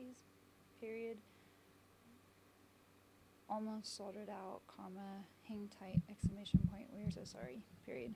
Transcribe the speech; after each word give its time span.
parentheses, 0.00 0.22
period, 0.80 1.18
almost 3.48 3.96
sorted 3.96 4.28
out, 4.28 4.60
comma, 4.66 5.24
hang 5.46 5.68
tight, 5.78 6.00
exclamation 6.10 6.60
point. 6.72 6.86
We 6.96 7.02
are 7.02 7.10
so 7.10 7.22
sorry, 7.24 7.58
period. 7.84 8.14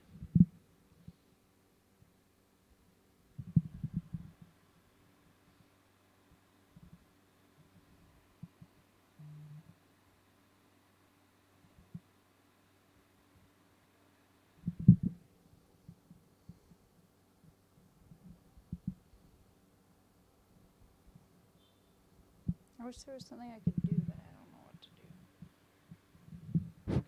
I 22.85 22.87
wish 22.87 22.97
there 22.97 23.15
was 23.15 23.25
something 23.25 23.49
I 23.49 23.57
could 23.63 23.73
do, 23.81 23.95
but 24.07 24.15
I 24.15 24.29
don't 24.37 24.51
know 24.51 24.61
what 24.61 24.79
to 24.83 24.89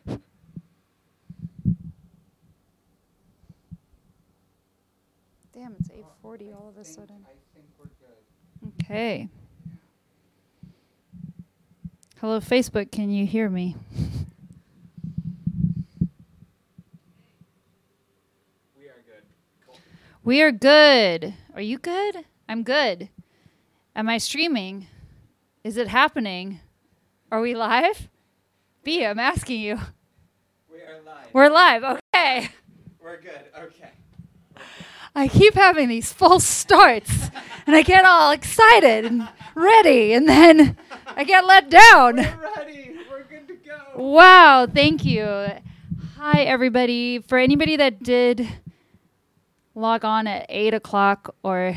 do. 0.09 0.19
Damn, 5.53 5.75
it's 5.79 5.89
8:40 5.91 6.51
all 6.51 6.67
of 6.67 6.77
a 6.77 6.83
sudden. 6.83 7.23
Okay. 8.69 9.29
Hello, 12.19 12.39
Facebook. 12.39 12.91
Can 12.91 13.11
you 13.11 13.27
hear 13.27 13.47
me? 13.47 13.75
We 18.75 18.85
are 18.85 19.03
good. 19.05 19.23
Cool. 19.63 19.77
We 20.23 20.41
are 20.41 20.51
good. 20.51 21.35
Are 21.53 21.61
you 21.61 21.77
good? 21.77 22.25
I'm 22.49 22.63
good. 22.63 23.09
Am 23.95 24.09
I 24.09 24.17
streaming? 24.17 24.87
Is 25.67 25.75
it 25.75 25.89
happening? 25.89 26.61
Are 27.29 27.41
we 27.41 27.53
live? 27.53 28.07
B, 28.85 29.03
I'm 29.03 29.19
asking 29.19 29.59
you. 29.59 29.77
We 30.71 30.77
are 30.77 31.01
live. 31.05 31.27
We're 31.33 31.49
live. 31.49 31.83
Okay. 31.83 32.47
We're 33.03 33.19
good. 33.19 33.41
Okay. 33.53 33.89
I 35.13 35.27
keep 35.27 35.55
having 35.55 35.89
these 35.89 36.13
false 36.13 36.45
starts 36.45 37.29
and 37.65 37.75
I 37.75 37.81
get 37.81 38.05
all 38.05 38.31
excited 38.31 39.03
and 39.03 39.27
ready 39.55 40.13
and 40.13 40.29
then 40.29 40.77
I 41.05 41.25
get 41.25 41.45
let 41.45 41.69
down. 41.69 42.15
We're 42.15 42.51
ready. 42.55 42.95
We're 43.11 43.23
good 43.23 43.49
to 43.49 43.55
go. 43.55 43.77
Wow, 43.97 44.67
thank 44.73 45.03
you. 45.03 45.25
Hi, 46.15 46.43
everybody. 46.43 47.19
For 47.19 47.37
anybody 47.37 47.75
that 47.75 48.01
did 48.01 48.47
log 49.75 50.05
on 50.05 50.27
at 50.27 50.45
8 50.47 50.75
o'clock 50.75 51.35
or 51.43 51.75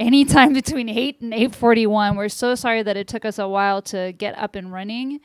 anytime 0.00 0.52
between 0.54 0.88
8 0.88 1.20
and 1.20 1.32
8.41, 1.32 2.16
we're 2.16 2.28
so 2.28 2.54
sorry 2.56 2.82
that 2.82 2.96
it 2.96 3.06
took 3.06 3.24
us 3.24 3.38
a 3.38 3.46
while 3.46 3.82
to 3.82 4.12
get 4.12 4.36
up 4.36 4.56
and 4.56 4.72
running. 4.72 5.20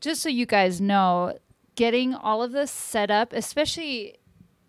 Just 0.00 0.20
so 0.20 0.28
you 0.28 0.44
guys 0.44 0.80
know, 0.80 1.38
getting 1.76 2.14
all 2.14 2.42
of 2.42 2.52
this 2.52 2.70
set 2.70 3.10
up, 3.10 3.32
especially 3.32 4.18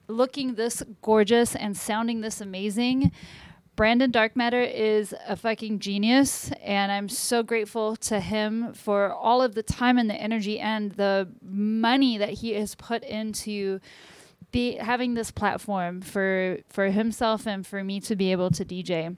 looking 0.08 0.56
this 0.56 0.84
gorgeous 1.02 1.56
and 1.56 1.76
sounding 1.76 2.22
this 2.22 2.40
amazing, 2.40 3.12
Brandon 3.76 4.09
Dark 4.09 4.38
Matter 4.38 4.62
is 4.62 5.14
a 5.28 5.36
fucking 5.36 5.80
genius, 5.80 6.50
and 6.64 6.94
I'm 6.94 7.09
so 7.09 7.44
grateful 7.44 7.98
to 7.98 8.22
him 8.22 8.73
for 8.73 9.12
all 9.12 9.42
of 9.42 9.53
the 9.53 9.64
time 9.64 9.98
and 9.98 10.09
the 10.09 10.16
energy 10.16 10.62
and 10.62 10.94
the 10.94 11.28
money 11.42 12.18
that 12.18 12.30
he 12.30 12.53
has 12.53 12.76
put 12.76 13.03
into 13.03 13.81
be 14.56 14.78
having 14.78 15.16
this 15.16 15.31
platform 15.31 16.00
for 16.00 16.59
for 16.70 16.86
himself 16.86 17.45
and 17.45 17.67
for 17.67 17.84
me 17.84 18.00
to 18.00 18.16
be 18.16 18.31
able 18.31 18.50
to 18.50 18.64
DJ 18.64 19.17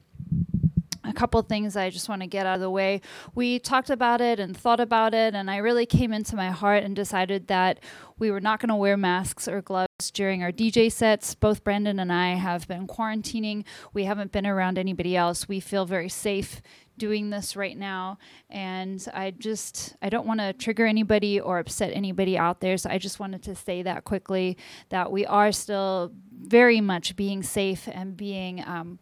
a 1.03 1.13
couple 1.13 1.41
things 1.41 1.77
I 1.77 1.89
just 1.89 2.09
want 2.09 2.21
to 2.21 2.27
get 2.27 2.45
out 2.45 2.55
of 2.55 2.59
the 2.59 2.69
way. 2.69 3.01
We 3.33 3.59
talked 3.59 3.89
about 3.89 4.19
it 4.19 4.39
and 4.39 4.57
thought 4.57 4.81
about 4.81 5.13
it, 5.13 5.33
and 5.35 5.49
I 5.49 5.57
really 5.57 5.85
came 5.85 6.11
into 6.11 6.35
my 6.35 6.51
heart 6.51 6.83
and 6.83 6.95
decided 6.95 7.47
that 7.47 7.79
we 8.19 8.29
were 8.29 8.41
not 8.41 8.59
going 8.59 8.69
to 8.69 8.75
wear 8.75 8.97
masks 8.97 9.47
or 9.47 9.61
gloves 9.61 10.11
during 10.11 10.43
our 10.43 10.51
DJ 10.51 10.91
sets. 10.91 11.33
Both 11.33 11.63
Brandon 11.63 11.97
and 11.99 12.11
I 12.11 12.35
have 12.35 12.67
been 12.67 12.87
quarantining. 12.87 13.63
We 13.93 14.03
haven't 14.03 14.33
been 14.33 14.45
around 14.45 14.77
anybody 14.77 15.15
else. 15.15 15.47
We 15.47 15.61
feel 15.61 15.85
very 15.85 16.09
safe 16.09 16.61
doing 16.97 17.29
this 17.29 17.55
right 17.55 17.77
now 17.77 18.17
and 18.49 19.07
i 19.13 19.31
just 19.31 19.95
i 20.01 20.09
don't 20.09 20.25
want 20.25 20.39
to 20.39 20.53
trigger 20.53 20.85
anybody 20.85 21.39
or 21.39 21.59
upset 21.59 21.91
anybody 21.93 22.37
out 22.37 22.59
there 22.59 22.77
so 22.77 22.89
i 22.89 22.97
just 22.97 23.19
wanted 23.19 23.41
to 23.43 23.55
say 23.55 23.81
that 23.81 24.03
quickly 24.03 24.57
that 24.89 25.11
we 25.11 25.25
are 25.25 25.51
still 25.51 26.11
very 26.31 26.81
much 26.81 27.15
being 27.15 27.43
safe 27.43 27.87
and 27.91 28.15
being 28.15 28.63
um, 28.65 28.99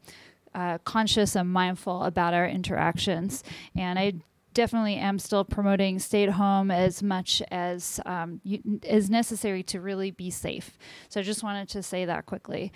uh, 0.55 0.77
conscious 0.79 1.35
and 1.35 1.51
mindful 1.51 2.03
about 2.03 2.33
our 2.33 2.47
interactions. 2.47 3.43
And 3.75 3.99
I 3.99 4.13
definitely 4.53 4.95
am 4.95 5.19
still 5.19 5.43
promoting 5.43 5.99
stay 5.99 6.23
at 6.23 6.29
home 6.29 6.71
as 6.71 7.03
much 7.03 7.41
as 7.51 7.99
um, 8.05 8.39
you, 8.43 8.79
is 8.83 9.09
necessary 9.09 9.63
to 9.63 9.81
really 9.81 10.11
be 10.11 10.31
safe. 10.31 10.77
So 11.09 11.19
I 11.19 11.23
just 11.23 11.43
wanted 11.43 11.67
to 11.69 11.83
say 11.83 12.05
that 12.05 12.25
quickly. 12.25 12.71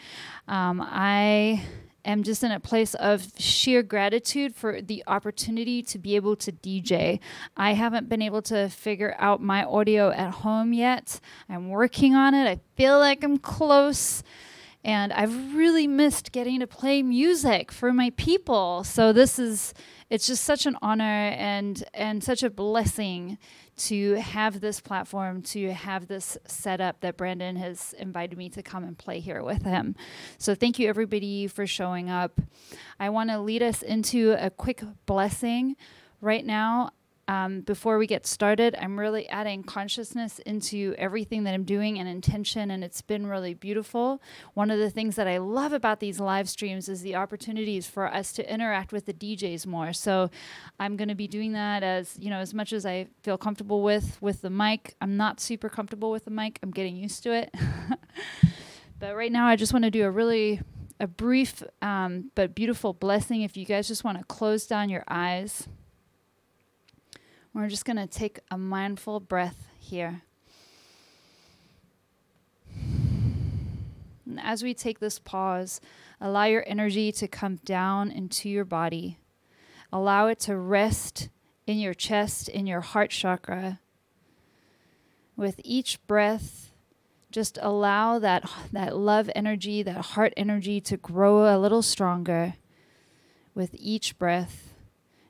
Um, 0.48 0.86
I 0.86 1.64
am 2.06 2.24
just 2.24 2.44
in 2.44 2.52
a 2.52 2.60
place 2.60 2.94
of 2.96 3.28
sheer 3.38 3.84
gratitude 3.84 4.56
for 4.56 4.82
the 4.82 5.04
opportunity 5.08 5.82
to 5.84 6.00
be 6.00 6.16
able 6.16 6.36
to 6.38 6.52
DJ. 6.52 7.20
I 7.58 7.74
haven't 7.74 8.10
been 8.10 8.22
able 8.22 8.42
to 8.44 8.70
figure 8.70 9.16
out 9.20 9.42
my 9.42 9.64
audio 9.64 10.12
at 10.12 10.32
home 10.32 10.74
yet. 10.74 11.20
I'm 11.50 11.70
working 11.70 12.16
on 12.16 12.34
it. 12.34 12.48
I 12.48 12.60
feel 12.76 13.00
like 13.00 13.24
I'm 13.24 13.38
close 13.38 14.24
and 14.84 15.12
I've 15.12 15.56
really 15.56 15.88
missed 15.88 16.32
getting 16.32 16.62
to 16.62 16.68
play 16.68 17.04
music 17.04 17.72
for 17.72 17.92
my 17.92 18.12
people. 18.12 18.84
So 18.84 19.12
this 19.12 19.38
is 19.38 19.74
it's 20.10 20.26
just 20.26 20.44
such 20.44 20.66
an 20.66 20.78
honor 20.82 21.04
and 21.04 21.84
and 21.94 22.24
such 22.24 22.44
a 22.44 22.50
blessing 22.50 23.38
to 23.80 24.16
have 24.16 24.60
this 24.60 24.80
platform, 24.80 25.42
to 25.42 25.74
have 25.74 26.08
this 26.08 26.38
setup 26.46 27.00
that 27.02 27.18
Brandon 27.18 27.56
has 27.56 27.94
invited 27.98 28.38
me 28.38 28.50
to 28.50 28.62
come 28.62 28.84
and 28.84 28.98
play 28.98 29.20
here 29.20 29.42
with 29.42 29.64
him. 29.64 29.96
So 30.38 30.54
thank 30.54 30.80
you 30.80 30.90
everybody 30.90 31.48
for 31.48 31.66
showing 31.66 32.10
up. 32.10 32.40
I 33.00 33.10
want 33.10 33.30
to 33.30 33.40
lead 33.40 33.64
us 33.64 33.82
into 33.82 34.36
a 34.38 34.50
quick 34.50 34.84
blessing. 35.06 35.76
Right 36.22 36.46
now, 36.46 36.92
um, 37.30 37.62
before 37.62 38.00
we 38.00 38.08
get 38.08 38.26
started, 38.26 38.76
I'm 38.82 39.00
really 39.00 39.30
adding 39.30 39.62
consciousness 39.62 40.40
into 40.48 40.96
everything 40.98 41.44
that 41.44 41.54
I'm 41.54 41.64
doing 41.64 42.00
and 42.00 42.10
intention, 42.10 42.72
and 42.72 42.84
it's 42.84 43.04
been 43.04 43.28
really 43.28 43.54
beautiful. 43.54 44.20
One 44.56 44.72
of 44.72 44.80
the 44.80 44.90
things 44.90 45.16
that 45.16 45.28
I 45.28 45.38
love 45.38 45.72
about 45.72 46.00
these 46.00 46.20
live 46.20 46.50
streams 46.50 46.90
is 46.90 47.04
the 47.04 47.16
opportunities 47.16 47.86
for 47.86 48.12
us 48.12 48.32
to 48.34 48.52
interact 48.52 48.92
with 48.92 49.06
the 49.06 49.14
DJs 49.14 49.68
more. 49.68 49.94
So 49.94 50.32
I'm 50.80 50.98
going 50.98 51.08
to 51.08 51.14
be 51.14 51.28
doing 51.28 51.54
that 51.54 51.84
as 51.84 52.18
you 52.20 52.32
know 52.32 52.40
as 52.40 52.56
much 52.56 52.74
as 52.74 52.84
I 52.84 53.06
feel 53.22 53.38
comfortable 53.38 53.84
with 53.84 54.20
with 54.24 54.42
the 54.42 54.50
mic. 54.50 54.96
I'm 55.00 55.16
not 55.16 55.40
super 55.40 55.70
comfortable 55.70 56.10
with 56.10 56.26
the 56.26 56.32
mic. 56.32 56.58
I'm 56.64 56.72
getting 56.72 56.96
used 56.96 57.22
to 57.24 57.32
it. 57.32 57.54
but 59.00 59.16
right 59.16 59.32
now, 59.32 59.46
I 59.46 59.56
just 59.56 59.72
want 59.72 59.86
to 59.86 59.92
do 59.92 60.04
a 60.04 60.10
really 60.10 60.62
a 61.00 61.06
brief 61.06 61.62
um, 61.84 62.32
but 62.34 62.56
beautiful 62.56 62.92
blessing. 62.92 63.44
If 63.44 63.56
you 63.56 63.66
guys 63.66 63.88
just 63.88 64.04
want 64.04 64.18
to 64.18 64.24
close 64.24 64.66
down 64.66 64.90
your 64.90 65.04
eyes. 65.08 65.68
We're 67.60 67.68
just 67.68 67.84
going 67.84 67.98
to 67.98 68.08
take 68.08 68.40
a 68.50 68.58
mindful 68.58 69.20
breath 69.20 69.68
here. 69.78 70.22
And 74.26 74.40
as 74.42 74.64
we 74.64 74.74
take 74.74 75.00
this 75.00 75.20
pause, 75.20 75.82
allow 76.22 76.46
your 76.46 76.64
energy 76.66 77.12
to 77.12 77.28
come 77.28 77.58
down 77.66 78.12
into 78.12 78.48
your 78.48 78.64
body. 78.64 79.18
Allow 79.92 80.28
it 80.28 80.40
to 80.40 80.56
rest 80.56 81.28
in 81.68 81.80
your 81.80 81.94
chest, 81.94 82.48
in 82.48 82.66
your 82.66 82.80
heart 82.80 83.10
chakra. 83.10 83.82
With 85.36 85.60
each 85.66 86.00
breath, 86.08 86.72
just 87.30 87.60
allow 87.62 88.20
that, 88.20 88.50
that 88.72 88.96
love 88.96 89.30
energy, 89.36 89.84
that 89.84 90.06
heart 90.06 90.34
energy 90.38 90.80
to 90.80 90.96
grow 90.96 91.54
a 91.54 91.60
little 91.60 91.82
stronger 91.82 92.54
with 93.54 93.76
each 93.78 94.18
breath 94.18 94.69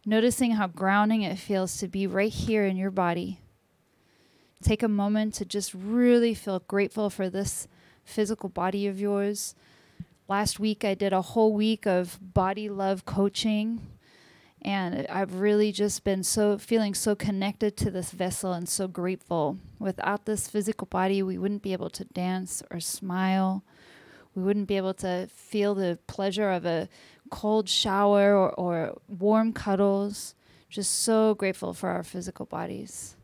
noticing 0.09 0.51
how 0.51 0.65
grounding 0.65 1.21
it 1.21 1.37
feels 1.37 1.77
to 1.77 1.87
be 1.87 2.07
right 2.07 2.31
here 2.31 2.65
in 2.65 2.75
your 2.75 2.89
body. 2.89 3.39
Take 4.63 4.81
a 4.81 4.87
moment 4.87 5.35
to 5.35 5.45
just 5.45 5.71
really 5.73 6.33
feel 6.33 6.63
grateful 6.67 7.11
for 7.11 7.29
this 7.29 7.67
physical 8.03 8.49
body 8.49 8.87
of 8.87 8.99
yours. 8.99 9.53
Last 10.27 10.59
week, 10.59 10.83
I 10.83 10.95
did 10.95 11.13
a 11.13 11.21
whole 11.21 11.53
week 11.53 11.85
of 11.85 12.17
body 12.19 12.69
love 12.69 13.05
coaching, 13.05 13.85
and 14.63 15.05
I've 15.07 15.35
really 15.35 15.71
just 15.71 16.03
been 16.03 16.23
so 16.23 16.57
feeling 16.57 16.95
so 16.95 17.13
connected 17.13 17.77
to 17.77 17.91
this 17.91 18.09
vessel 18.09 18.51
and 18.51 18.67
so 18.67 18.87
grateful. 18.87 19.57
Without 19.77 20.25
this 20.25 20.47
physical 20.47 20.87
body, 20.87 21.21
we 21.21 21.37
wouldn't 21.37 21.61
be 21.61 21.73
able 21.73 21.91
to 21.91 22.03
dance 22.05 22.63
or 22.71 22.79
smile. 22.79 23.63
We 24.33 24.41
wouldn't 24.41 24.67
be 24.67 24.77
able 24.77 24.93
to 24.95 25.27
feel 25.31 25.75
the 25.75 25.99
pleasure 26.07 26.49
of 26.49 26.65
a 26.65 26.89
cold 27.29 27.69
shower 27.69 28.35
or, 28.35 28.51
or 28.51 29.01
warm 29.07 29.53
cuddles. 29.53 30.35
Just 30.69 31.01
so 31.01 31.33
grateful 31.33 31.73
for 31.73 31.89
our 31.89 32.03
physical 32.03 32.45
bodies. 32.45 33.15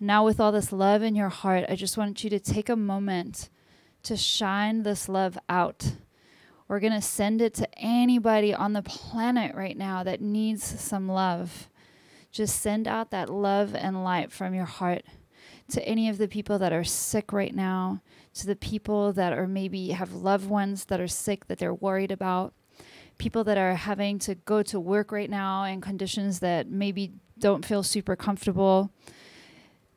Now, 0.00 0.24
with 0.24 0.40
all 0.40 0.50
this 0.50 0.72
love 0.72 1.02
in 1.02 1.14
your 1.14 1.28
heart, 1.28 1.64
I 1.68 1.76
just 1.76 1.96
want 1.96 2.24
you 2.24 2.30
to 2.30 2.40
take 2.40 2.68
a 2.68 2.74
moment 2.76 3.50
to 4.02 4.16
shine 4.16 4.82
this 4.82 5.08
love 5.08 5.38
out 5.48 5.92
We're 6.70 6.78
going 6.78 6.92
to 6.92 7.02
send 7.02 7.42
it 7.42 7.52
to 7.54 7.68
anybody 7.76 8.54
on 8.54 8.74
the 8.74 8.82
planet 8.82 9.56
right 9.56 9.76
now 9.76 10.04
that 10.04 10.20
needs 10.20 10.62
some 10.62 11.08
love. 11.08 11.68
Just 12.30 12.60
send 12.60 12.86
out 12.86 13.10
that 13.10 13.28
love 13.28 13.74
and 13.74 14.04
light 14.04 14.30
from 14.30 14.54
your 14.54 14.66
heart 14.66 15.02
to 15.70 15.84
any 15.84 16.08
of 16.08 16.16
the 16.16 16.28
people 16.28 16.60
that 16.60 16.72
are 16.72 16.84
sick 16.84 17.32
right 17.32 17.56
now, 17.56 18.02
to 18.34 18.46
the 18.46 18.54
people 18.54 19.12
that 19.14 19.32
are 19.32 19.48
maybe 19.48 19.88
have 19.88 20.12
loved 20.12 20.48
ones 20.48 20.84
that 20.84 21.00
are 21.00 21.08
sick 21.08 21.48
that 21.48 21.58
they're 21.58 21.74
worried 21.74 22.12
about, 22.12 22.54
people 23.20 23.44
that 23.44 23.58
are 23.58 23.74
having 23.74 24.18
to 24.18 24.34
go 24.34 24.62
to 24.62 24.80
work 24.80 25.12
right 25.12 25.30
now 25.30 25.64
in 25.64 25.80
conditions 25.80 26.40
that 26.40 26.68
maybe 26.68 27.12
don't 27.38 27.64
feel 27.64 27.82
super 27.82 28.16
comfortable. 28.16 28.90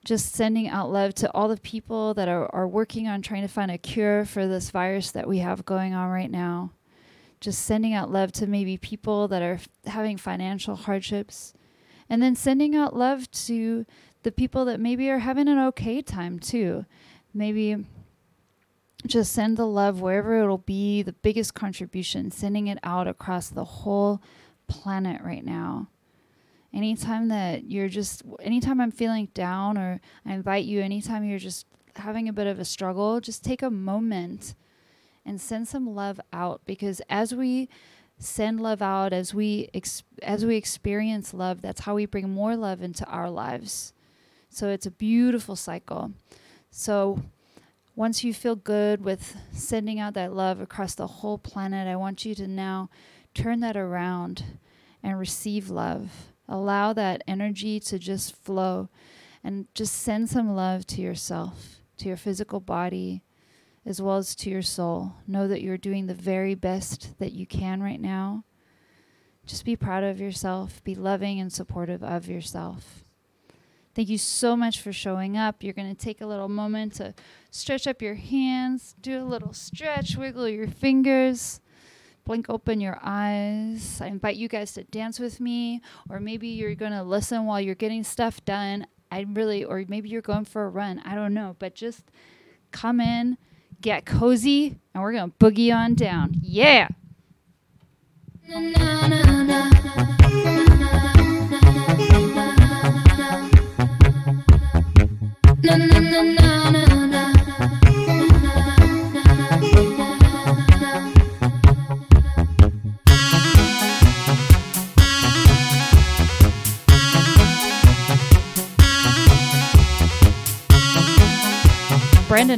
Just 0.04 0.34
sending 0.34 0.68
out 0.68 0.92
love 0.92 1.16
to 1.16 1.32
all 1.32 1.48
the 1.48 1.58
people 1.58 2.14
that 2.16 2.28
are, 2.28 2.54
are 2.54 2.68
working 2.68 3.08
on 3.08 3.22
trying 3.22 3.42
to 3.42 3.48
find 3.48 3.72
a 3.72 3.78
cure 3.78 4.26
for 4.26 4.46
this 4.46 4.72
virus 4.72 5.10
that 5.12 5.28
we 5.28 5.40
have 5.40 5.64
going 5.66 5.94
on 5.94 6.10
right 6.10 6.30
now. 6.30 6.72
Just 7.40 7.64
sending 7.64 7.94
out 7.94 8.12
love 8.12 8.34
to 8.34 8.46
maybe 8.46 8.76
people 8.78 9.30
that 9.30 9.42
are 9.42 9.54
f- 9.54 9.70
having 9.86 10.18
financial 10.18 10.76
hardships. 10.76 11.54
And 12.10 12.22
then 12.22 12.36
sending 12.36 12.76
out 12.76 12.94
love 12.96 13.32
to 13.32 13.86
the 14.24 14.32
people 14.34 14.66
that 14.66 14.82
maybe 14.82 15.10
are 15.10 15.20
having 15.20 15.48
an 15.48 15.60
okay 15.60 16.02
time 16.02 16.40
too. 16.40 16.86
Maybe 17.34 17.86
just 19.08 19.34
send 19.34 19.58
the 19.58 19.66
love 19.68 20.02
wherever 20.02 20.42
it'll 20.42 20.58
be 20.58 21.02
the 21.02 21.14
biggest 21.14 21.54
contribution, 21.54 22.32
sending 22.32 22.68
it 22.68 22.78
out 22.84 23.08
across 23.08 23.50
the 23.50 23.66
whole 23.66 24.22
planet 24.68 25.22
right 25.22 25.46
now. 25.46 25.88
Anytime 26.74 27.28
that 27.28 27.70
you're 27.70 27.90
just, 27.90 28.24
anytime 28.42 28.82
I'm 28.82 28.92
feeling 28.92 29.28
down, 29.34 29.78
or 29.78 30.00
I 30.26 30.34
invite 30.34 30.66
you, 30.66 30.82
anytime 30.82 31.24
you're 31.24 31.40
just 31.40 31.68
having 31.98 32.28
a 32.28 32.34
bit 32.34 32.48
of 32.48 32.60
a 32.60 32.66
struggle, 32.66 33.20
just 33.20 33.44
take 33.44 33.62
a 33.62 33.70
moment 33.70 34.56
and 35.26 35.40
send 35.40 35.68
some 35.68 35.94
love 35.94 36.20
out 36.32 36.62
because 36.66 37.02
as 37.10 37.34
we 37.34 37.70
send 38.20 38.60
love 38.60 38.82
out 38.82 39.12
as 39.14 39.34
we 39.34 39.70
ex- 39.74 40.04
as 40.22 40.46
we 40.46 40.56
experience 40.56 41.34
love 41.34 41.62
that's 41.62 41.82
how 41.82 41.96
we 41.96 42.06
bring 42.06 42.30
more 42.30 42.56
love 42.56 42.82
into 42.82 43.06
our 43.06 43.30
lives 43.30 43.94
so 44.50 44.70
it's 44.70 44.86
a 44.86 44.92
beautiful 44.92 45.56
cycle 45.56 46.12
so 46.70 47.20
once 47.96 48.24
you 48.24 48.34
feel 48.34 48.56
good 48.56 49.04
with 49.04 49.38
sending 49.52 50.00
out 50.00 50.14
that 50.14 50.34
love 50.34 50.60
across 50.60 50.96
the 50.96 51.08
whole 51.08 51.38
planet 51.38 51.88
i 51.88 51.96
want 51.96 52.26
you 52.26 52.34
to 52.34 52.48
now 52.48 52.90
turn 53.34 53.60
that 53.60 53.78
around 53.78 54.44
and 55.02 55.20
receive 55.20 55.70
love 55.70 56.34
allow 56.48 56.94
that 56.94 57.24
energy 57.28 57.80
to 57.80 57.98
just 57.98 58.36
flow 58.36 58.90
and 59.44 59.68
just 59.74 59.94
send 59.94 60.30
some 60.30 60.56
love 60.56 60.86
to 60.86 61.02
yourself 61.02 61.82
to 61.98 62.08
your 62.08 62.18
physical 62.18 62.60
body 62.60 63.24
as 63.86 64.02
well 64.02 64.18
as 64.18 64.36
to 64.36 64.50
your 64.50 64.62
soul. 64.62 65.14
Know 65.28 65.48
that 65.48 65.62
you're 65.62 65.78
doing 65.78 66.08
the 66.08 66.14
very 66.14 66.56
best 66.56 67.18
that 67.20 67.34
you 67.34 67.46
can 67.46 67.82
right 67.82 68.00
now. 68.00 68.46
Just 69.46 69.66
be 69.66 69.76
proud 69.76 70.04
of 70.04 70.22
yourself, 70.22 70.84
be 70.84 70.96
loving 70.96 71.40
and 71.40 71.52
supportive 71.52 72.02
of 72.02 72.30
yourself. 72.30 73.03
Thank 73.96 74.10
you 74.10 74.18
so 74.18 74.56
much 74.56 74.82
for 74.82 74.92
showing 74.92 75.38
up. 75.38 75.64
You're 75.64 75.74
going 75.74 75.96
to 75.96 76.06
take 76.06 76.22
a 76.22 76.26
little 76.26 76.50
moment 76.50 76.94
to 76.96 77.14
stretch 77.52 77.86
up 77.86 78.02
your 78.02 78.16
hands, 78.16 78.96
do 79.00 79.22
a 79.22 79.24
little 79.24 79.54
stretch, 79.54 80.16
wiggle 80.18 80.50
your 80.50 80.68
fingers, 80.68 81.62
blink 82.26 82.50
open 82.50 82.82
your 82.82 83.00
eyes. 83.04 84.02
I 84.02 84.08
invite 84.08 84.36
you 84.36 84.48
guys 84.48 84.74
to 84.74 84.84
dance 84.84 85.20
with 85.20 85.40
me, 85.40 85.82
or 86.10 86.20
maybe 86.20 86.48
you're 86.48 86.76
going 86.76 86.92
to 86.92 87.04
listen 87.04 87.46
while 87.46 87.62
you're 87.62 87.76
getting 87.76 88.04
stuff 88.04 88.44
done. 88.46 88.88
I 89.12 89.28
really, 89.30 89.64
or 89.64 89.86
maybe 89.88 90.10
you're 90.10 90.22
going 90.22 90.46
for 90.46 90.66
a 90.66 90.70
run. 90.70 91.00
I 91.06 91.14
don't 91.14 91.34
know, 91.34 91.56
but 91.60 91.76
just 91.76 92.04
come 92.72 93.00
in 93.00 93.38
get 93.84 94.06
cozy, 94.06 94.80
and 94.94 95.04
we're 95.04 95.12
going 95.12 95.30
to 95.30 95.38
boogie 95.38 95.76
on 95.76 95.94
down. 95.94 96.34
Yeah. 96.42 96.88
Brendan 105.64 105.80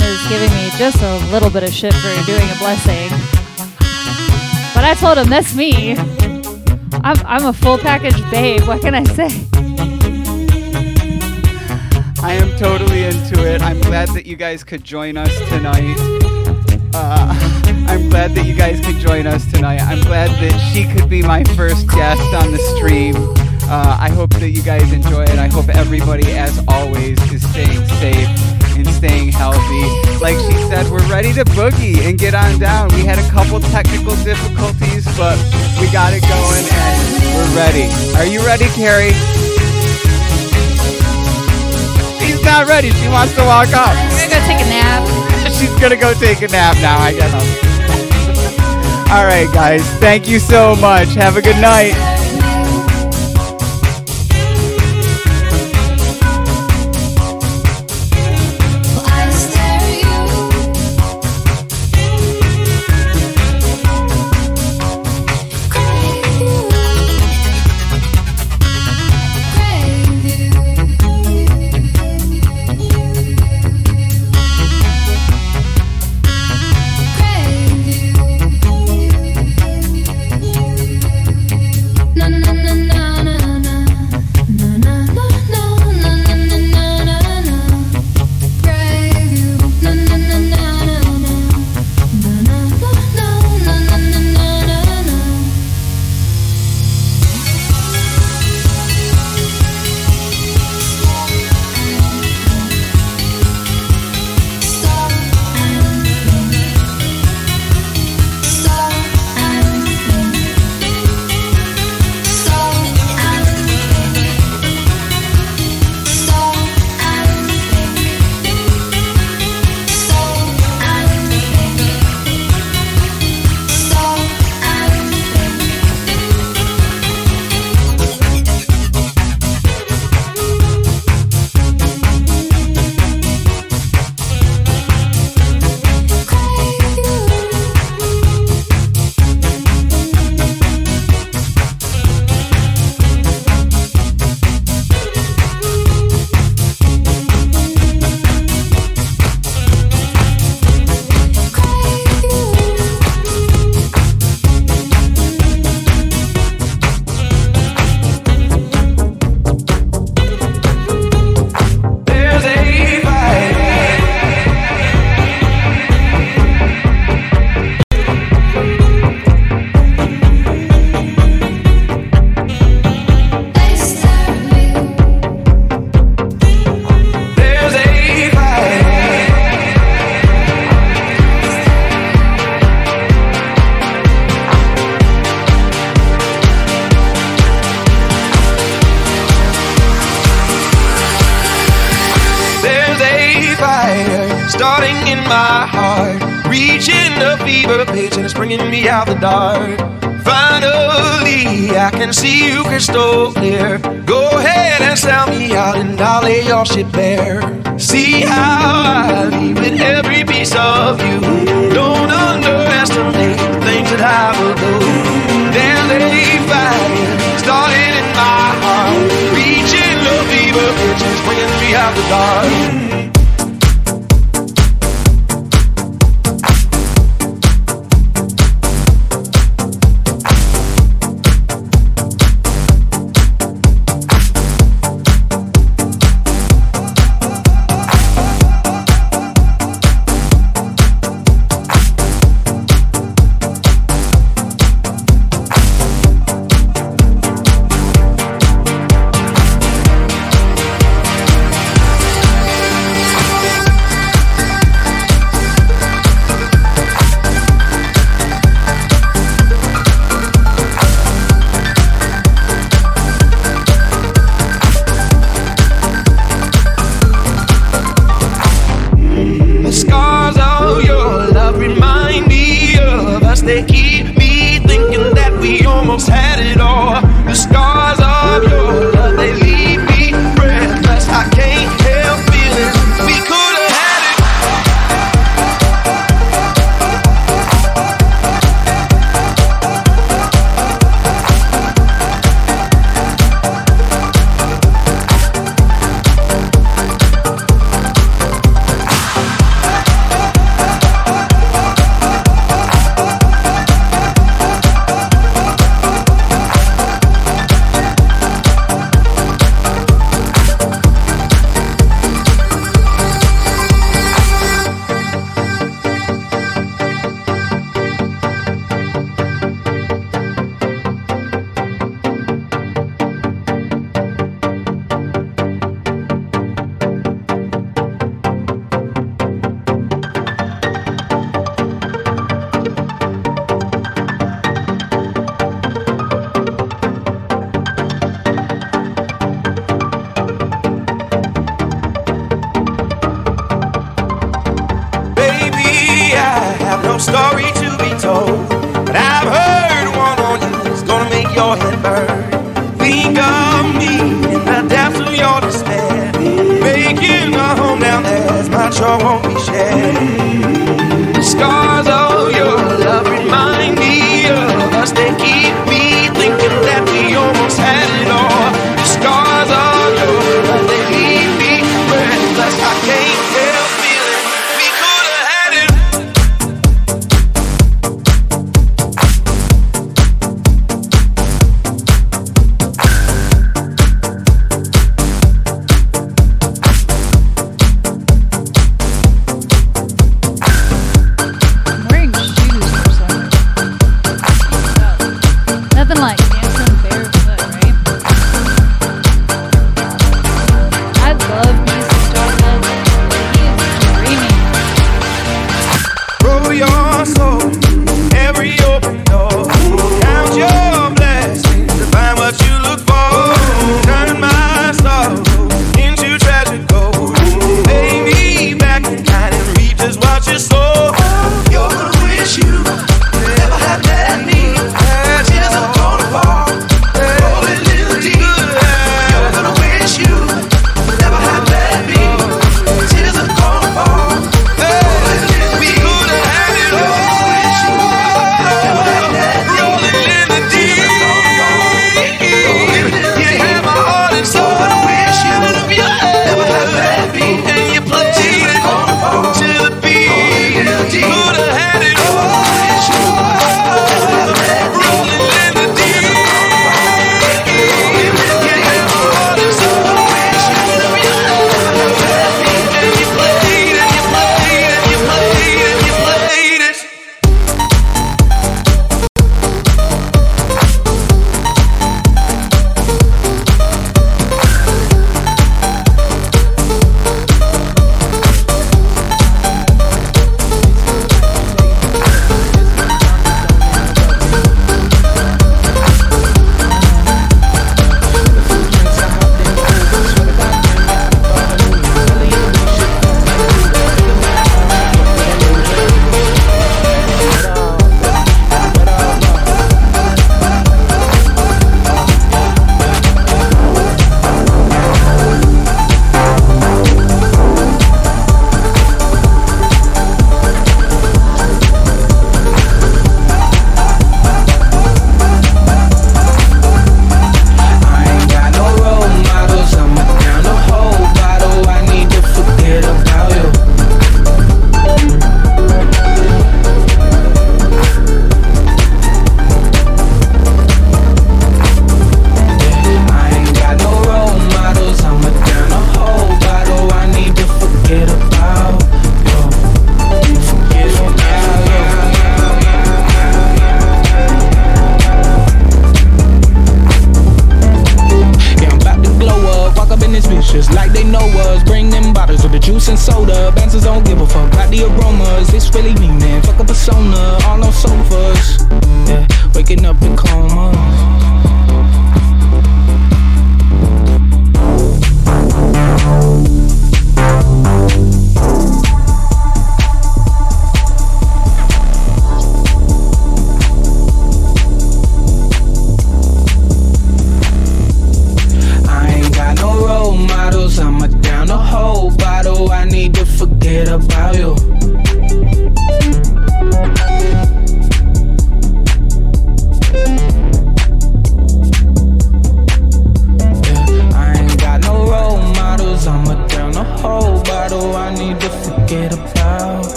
is 0.00 0.28
giving 0.28 0.50
me 0.50 0.70
just 0.78 1.02
a 1.02 1.18
little 1.32 1.50
bit 1.50 1.64
of 1.64 1.72
shit 1.72 1.92
for 1.94 2.24
doing 2.24 2.48
a 2.48 2.54
blessing. 2.58 3.10
But 4.74 4.84
I 4.84 4.94
told 4.94 5.18
him 5.18 5.28
that's 5.28 5.56
me. 5.56 5.96
I'm, 7.02 7.16
I'm 7.26 7.46
a 7.46 7.52
full 7.52 7.78
package 7.78 8.22
babe. 8.30 8.62
What 8.62 8.80
can 8.80 8.94
I 8.94 9.02
say? 9.02 9.81
I 12.22 12.34
am 12.34 12.56
totally 12.56 13.02
into 13.02 13.44
it. 13.44 13.62
I'm 13.62 13.80
glad 13.80 14.08
that 14.10 14.26
you 14.26 14.36
guys 14.36 14.62
could 14.62 14.84
join 14.84 15.16
us 15.16 15.36
tonight. 15.48 15.96
Uh, 16.94 17.34
I'm 17.88 18.08
glad 18.08 18.34
that 18.36 18.46
you 18.46 18.54
guys 18.54 18.80
could 18.80 18.96
join 18.96 19.26
us 19.26 19.44
tonight. 19.50 19.80
I'm 19.80 20.00
glad 20.02 20.30
that 20.30 20.56
she 20.72 20.86
could 20.86 21.10
be 21.10 21.20
my 21.20 21.42
first 21.56 21.88
guest 21.88 22.22
on 22.34 22.52
the 22.52 22.58
stream. 22.76 23.16
Uh, 23.68 23.96
I 23.98 24.08
hope 24.10 24.30
that 24.34 24.50
you 24.50 24.62
guys 24.62 24.92
enjoy 24.92 25.24
it. 25.24 25.38
I 25.38 25.48
hope 25.48 25.68
everybody, 25.68 26.30
as 26.32 26.62
always, 26.68 27.18
is 27.32 27.42
staying 27.50 27.84
safe 27.98 28.28
and 28.76 28.86
staying 28.88 29.32
healthy. 29.32 29.82
Like 30.22 30.38
she 30.38 30.54
said, 30.70 30.90
we're 30.92 31.06
ready 31.10 31.32
to 31.32 31.44
boogie 31.44 32.06
and 32.06 32.18
get 32.18 32.34
on 32.34 32.58
down. 32.60 32.88
We 32.94 33.04
had 33.04 33.18
a 33.18 33.28
couple 33.30 33.58
technical 33.58 34.14
difficulties, 34.22 35.04
but 35.16 35.36
we 35.80 35.90
got 35.90 36.12
it 36.14 36.22
going 36.22 36.64
and 36.70 37.34
we're 37.34 37.56
ready. 37.56 37.90
Are 38.14 38.26
you 38.26 38.46
ready, 38.46 38.66
Kerry? 38.78 39.10
She's 42.42 42.50
not 42.50 42.66
ready. 42.66 42.90
She 42.90 43.06
wants 43.06 43.36
to 43.36 43.44
walk 43.44 43.68
up. 43.68 43.94
I'm 43.94 44.10
gonna 44.10 44.26
go 44.28 44.46
take 44.48 44.58
a 44.58 44.68
nap. 44.68 45.06
She's 45.52 45.70
gonna 45.78 45.96
go 45.96 46.12
take 46.12 46.42
a 46.42 46.48
nap 46.48 46.74
now, 46.82 46.98
I 46.98 47.12
guess. 47.12 47.32
All 49.12 49.24
right, 49.24 49.46
guys. 49.54 49.88
Thank 50.00 50.26
you 50.26 50.40
so 50.40 50.74
much. 50.74 51.14
Have 51.14 51.36
a 51.36 51.42
good 51.42 51.60
night. 51.60 52.11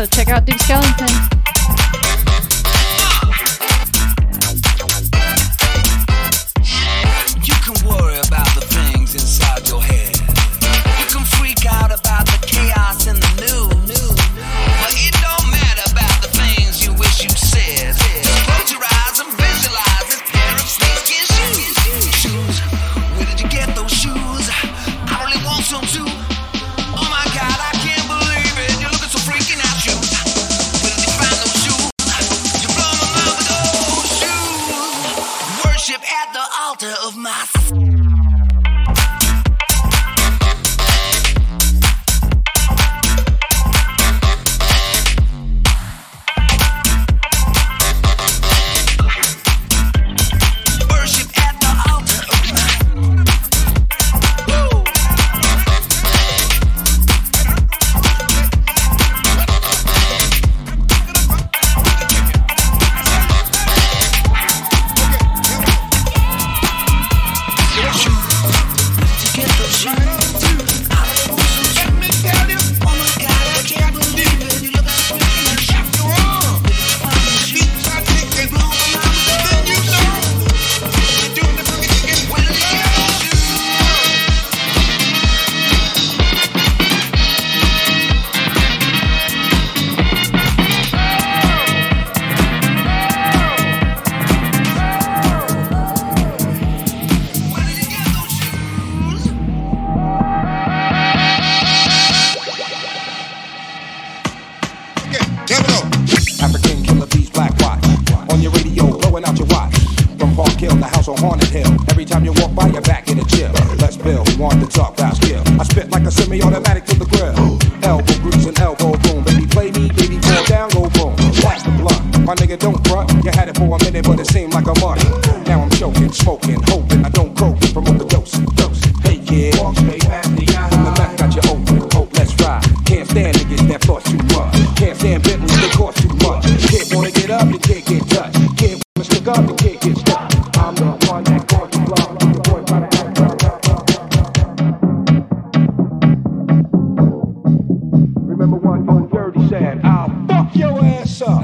So 0.00 0.06
check 0.06 0.28
out 0.28 0.46
Duke 0.46 0.56
Skellington. 0.56 1.39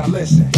Listen. 0.09 0.49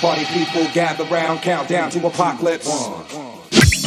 Party 0.00 0.24
people 0.26 0.66
gather 0.72 1.04
round, 1.04 1.42
countdown 1.42 1.90
to 1.90 2.06
apocalypse. 2.06 2.66
One, 2.66 2.80
one. 2.80 3.38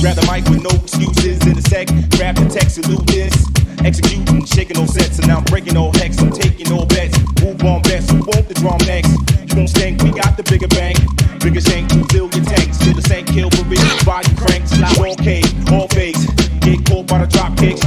Grab 0.01 0.15
the 0.15 0.27
mic 0.31 0.45
with 0.49 0.63
no 0.63 0.69
excuses 0.83 1.45
in 1.47 1.57
a 1.57 1.61
sec. 1.61 1.87
Grab 2.11 2.35
the 2.35 2.47
text 2.47 2.77
and 2.77 2.85
do 2.85 3.03
this. 3.05 3.56
Executing, 3.85 4.45
shaking 4.45 4.77
no 4.77 4.85
sets, 4.85 5.19
and 5.19 5.27
now 5.27 5.37
I'm 5.37 5.43
breaking 5.45 5.77
all 5.77 5.93
hex. 5.93 6.19
I'm 6.19 6.31
taking 6.31 6.71
all 6.71 6.85
bets. 6.85 7.17
Move 7.41 7.63
on 7.63 7.81
best, 7.83 8.11
who 8.11 8.17
want 8.17 8.47
the 8.47 8.53
drum 8.55 8.77
next? 8.85 9.11
You 9.49 9.55
won't 9.57 9.69
stink, 9.69 10.01
we 10.03 10.11
got 10.11 10.35
the 10.37 10.43
bigger 10.43 10.67
bank. 10.67 10.97
Bigger 11.39 11.61
shank, 11.61 11.93
you 11.93 12.03
fill 12.05 12.29
your 12.33 12.45
tanks. 12.45 12.77
Still 12.77 12.93
the 12.93 13.01
same 13.01 13.25
kill, 13.25 13.49
for 13.51 13.63
we 13.69 13.77
body 14.03 14.33
cranks. 14.35 14.77
now 14.77 14.91
all 14.99 15.15
cave, 15.15 15.45
all 15.71 15.87
fakes. 15.89 16.25
Get 16.61 16.85
caught 16.85 17.07
by 17.07 17.23
the 17.23 17.27
drop 17.27 17.55
kick. 17.57 17.77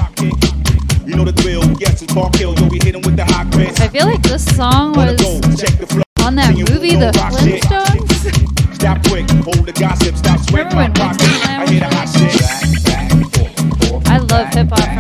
You 1.07 1.17
know 1.17 1.25
the 1.25 1.33
drill, 1.33 1.65
yes, 1.81 2.03
it's 2.03 2.13
Park 2.15 2.39
you'll 2.39 2.55
be 2.71 2.79
hitting 2.79 3.03
with 3.03 3.17
the 3.17 3.25
hot 3.25 3.51
grits. 3.51 3.81
I 3.81 3.89
feel 3.89 4.07
like 4.07 4.23
this 4.23 4.45
song 4.57 4.93
was 4.93 5.21
on 6.23 6.37
that 6.37 6.55
movie, 6.55 6.95
The 6.95 7.11
Flintstones. 7.11 8.75
Stop 8.75 9.03
quick, 9.09 9.29
hold 9.45 9.67
the 9.67 9.73
gossip, 9.73 10.17
stop 10.17 10.39
sweating 10.49 10.77
my 10.77 10.89
pocket. 10.89 11.27
I 11.45 11.67
hear 11.67 11.81
the 11.81 11.89
hot 11.91 12.09
shit. 12.09 12.31
I 14.07 14.19
love 14.19 14.49
hip 14.55 14.69
hop 14.71 15.00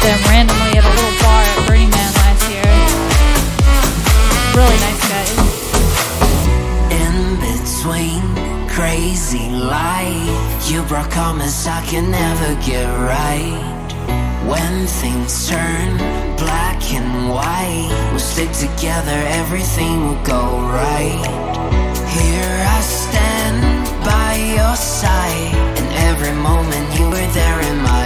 met 0.00 0.18
them 0.18 0.30
randomly 0.30 0.78
at 0.78 0.84
a 0.84 0.88
little 0.88 1.16
bar 1.20 1.42
at 1.42 1.68
Burning 1.68 1.90
Man 1.90 2.12
last 2.20 2.42
year. 2.50 2.64
Really 4.56 4.78
nice 4.86 5.02
guys. 5.12 5.30
In 7.04 7.16
between 7.48 8.22
crazy 8.68 9.50
life, 9.50 10.70
you 10.70 10.82
brought 10.84 11.10
comments 11.10 11.66
I 11.66 11.84
can 11.86 12.10
never 12.10 12.54
get 12.64 12.86
right. 12.86 13.76
When 14.46 14.86
things 14.86 15.48
turn 15.48 15.96
black 16.36 16.80
and 16.92 17.30
white, 17.30 17.90
we'll 18.10 18.20
stick 18.20 18.52
together, 18.52 19.18
everything 19.40 20.06
will 20.06 20.24
go 20.24 20.42
right. 20.72 21.26
Here 22.08 22.56
I 22.76 22.80
stand 22.80 23.60
by 24.04 24.34
your 24.56 24.76
side, 24.76 25.54
and 25.78 25.88
every 26.08 26.32
moment 26.32 26.98
you 26.98 27.06
were 27.06 27.32
there 27.32 27.60
in 27.60 27.78
my 27.82 27.99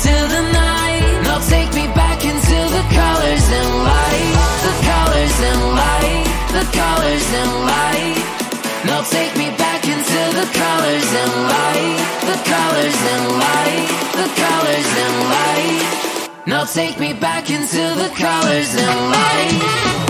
until 0.00 0.28
the 0.28 0.52
night. 0.52 1.20
They'll 1.24 1.46
take 1.48 1.74
me 1.74 1.86
back 1.92 2.24
into 2.24 2.58
the 2.76 2.84
colors 2.88 3.46
and 3.58 3.70
light, 3.84 4.36
the 4.64 4.74
colors 4.88 5.36
and 5.50 5.60
light, 5.76 6.24
the 6.56 6.64
colors 6.72 7.26
and 7.40 7.52
light. 7.68 8.16
They'll 8.86 9.08
take 9.18 9.36
me 9.36 9.50
back 9.58 9.84
into 9.84 10.20
the 10.40 10.48
colors 10.56 11.08
and 11.22 11.32
light, 11.52 12.00
the 12.30 12.38
colors 12.48 12.98
and 13.12 13.24
light, 13.44 13.88
the 14.20 14.28
colors 14.40 14.90
and 15.04 15.16
light. 15.36 16.46
Now 16.46 16.64
take 16.64 16.98
me 16.98 17.12
back 17.12 17.50
into 17.50 17.82
the 18.02 18.10
colors 18.16 18.74
and 18.74 18.96
light. 19.12 20.09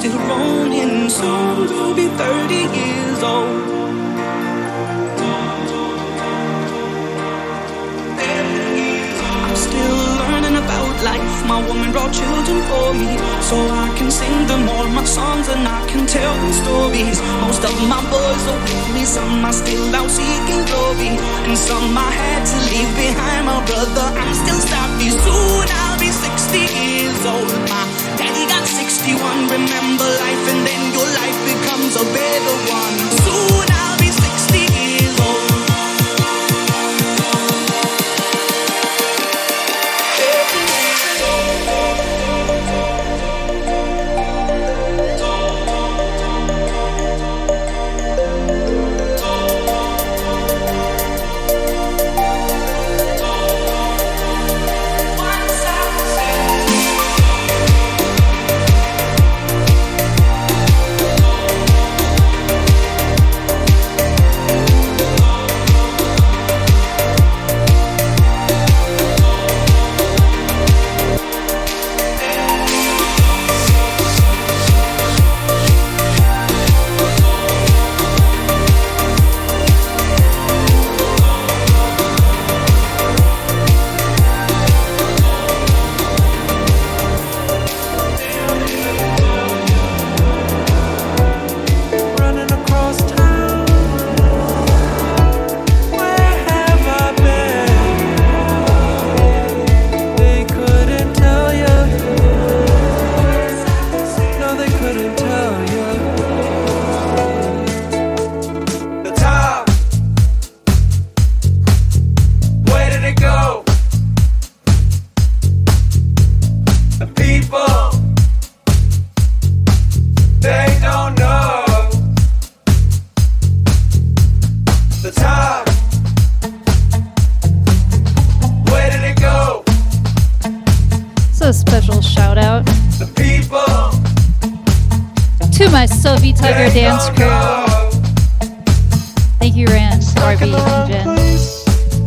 still 0.00 0.18
roaming. 0.18 1.10
Soon 1.10 1.56
we'll 1.58 1.94
be 1.94 2.06
30 2.06 2.54
years 2.54 3.22
old. 3.22 3.80
I'm 9.50 9.56
still 9.56 9.96
learning 10.20 10.56
about 10.56 10.94
life. 11.02 11.36
My 11.50 11.60
woman 11.68 11.90
brought 11.92 12.12
children 12.14 12.58
for 12.70 12.94
me, 12.94 13.10
so 13.48 13.56
I 13.84 13.92
can 13.98 14.10
sing 14.10 14.46
them 14.46 14.68
all 14.68 14.88
my 14.88 15.04
songs 15.04 15.48
and 15.48 15.66
I 15.66 15.80
can 15.90 16.06
tell 16.06 16.34
them 16.42 16.52
stories. 16.62 17.18
Most 17.44 17.62
of 17.64 17.74
my 17.92 18.00
boys 18.14 18.44
are 18.52 18.60
with 18.64 18.86
me, 18.94 19.04
some 19.04 19.44
are 19.44 19.52
still 19.52 19.94
out 19.98 20.10
seeking 20.10 20.64
glory, 20.70 21.12
and 21.48 21.58
some 21.58 21.98
I 21.98 22.10
had 22.22 22.42
to 22.52 22.56
leave 22.70 22.92
behind. 22.96 23.42
My 23.46 23.60
brother, 23.66 24.06
I'm 24.22 24.34
still 24.42 24.60
stopping. 24.68 25.14
Soon 25.26 25.66
I'll 25.82 25.98
be 25.98 26.10
60 26.50 26.74
years 26.82 27.26
old. 27.26 27.46
My 27.70 27.86
daddy 28.18 28.44
got 28.50 28.66
61. 28.66 29.46
Remember 29.46 30.08
life, 30.18 30.44
and 30.50 30.66
then 30.66 30.82
your 30.92 31.06
life 31.14 31.38
becomes 31.46 31.94
a 31.94 32.04
better 32.10 32.56
one. 32.66 32.98
Soon 33.22 33.69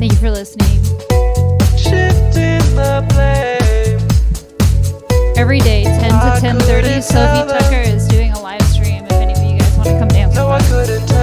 Thank 0.03 0.11
you 0.11 0.19
for 0.19 0.31
listening. 0.31 0.83
Shifting 1.77 2.59
the 2.75 3.05
blame. 3.13 4.05
Every 5.37 5.59
day, 5.59 5.85
10 5.85 6.11
to 6.11 6.41
10:30, 6.41 7.01
Sophie 7.01 7.49
Tucker 7.49 7.77
is 7.77 8.05
doing 8.09 8.33
a 8.33 8.41
live 8.41 8.61
stream. 8.63 9.05
If 9.05 9.13
any 9.13 9.31
of 9.31 9.41
you 9.41 9.57
guys 9.57 9.77
want 9.77 9.87
to 9.87 9.99
come 9.99 10.09
dance 10.09 10.35
No, 10.35 10.49
I 10.49 10.57
with 10.57 10.89
us. 10.89 11.13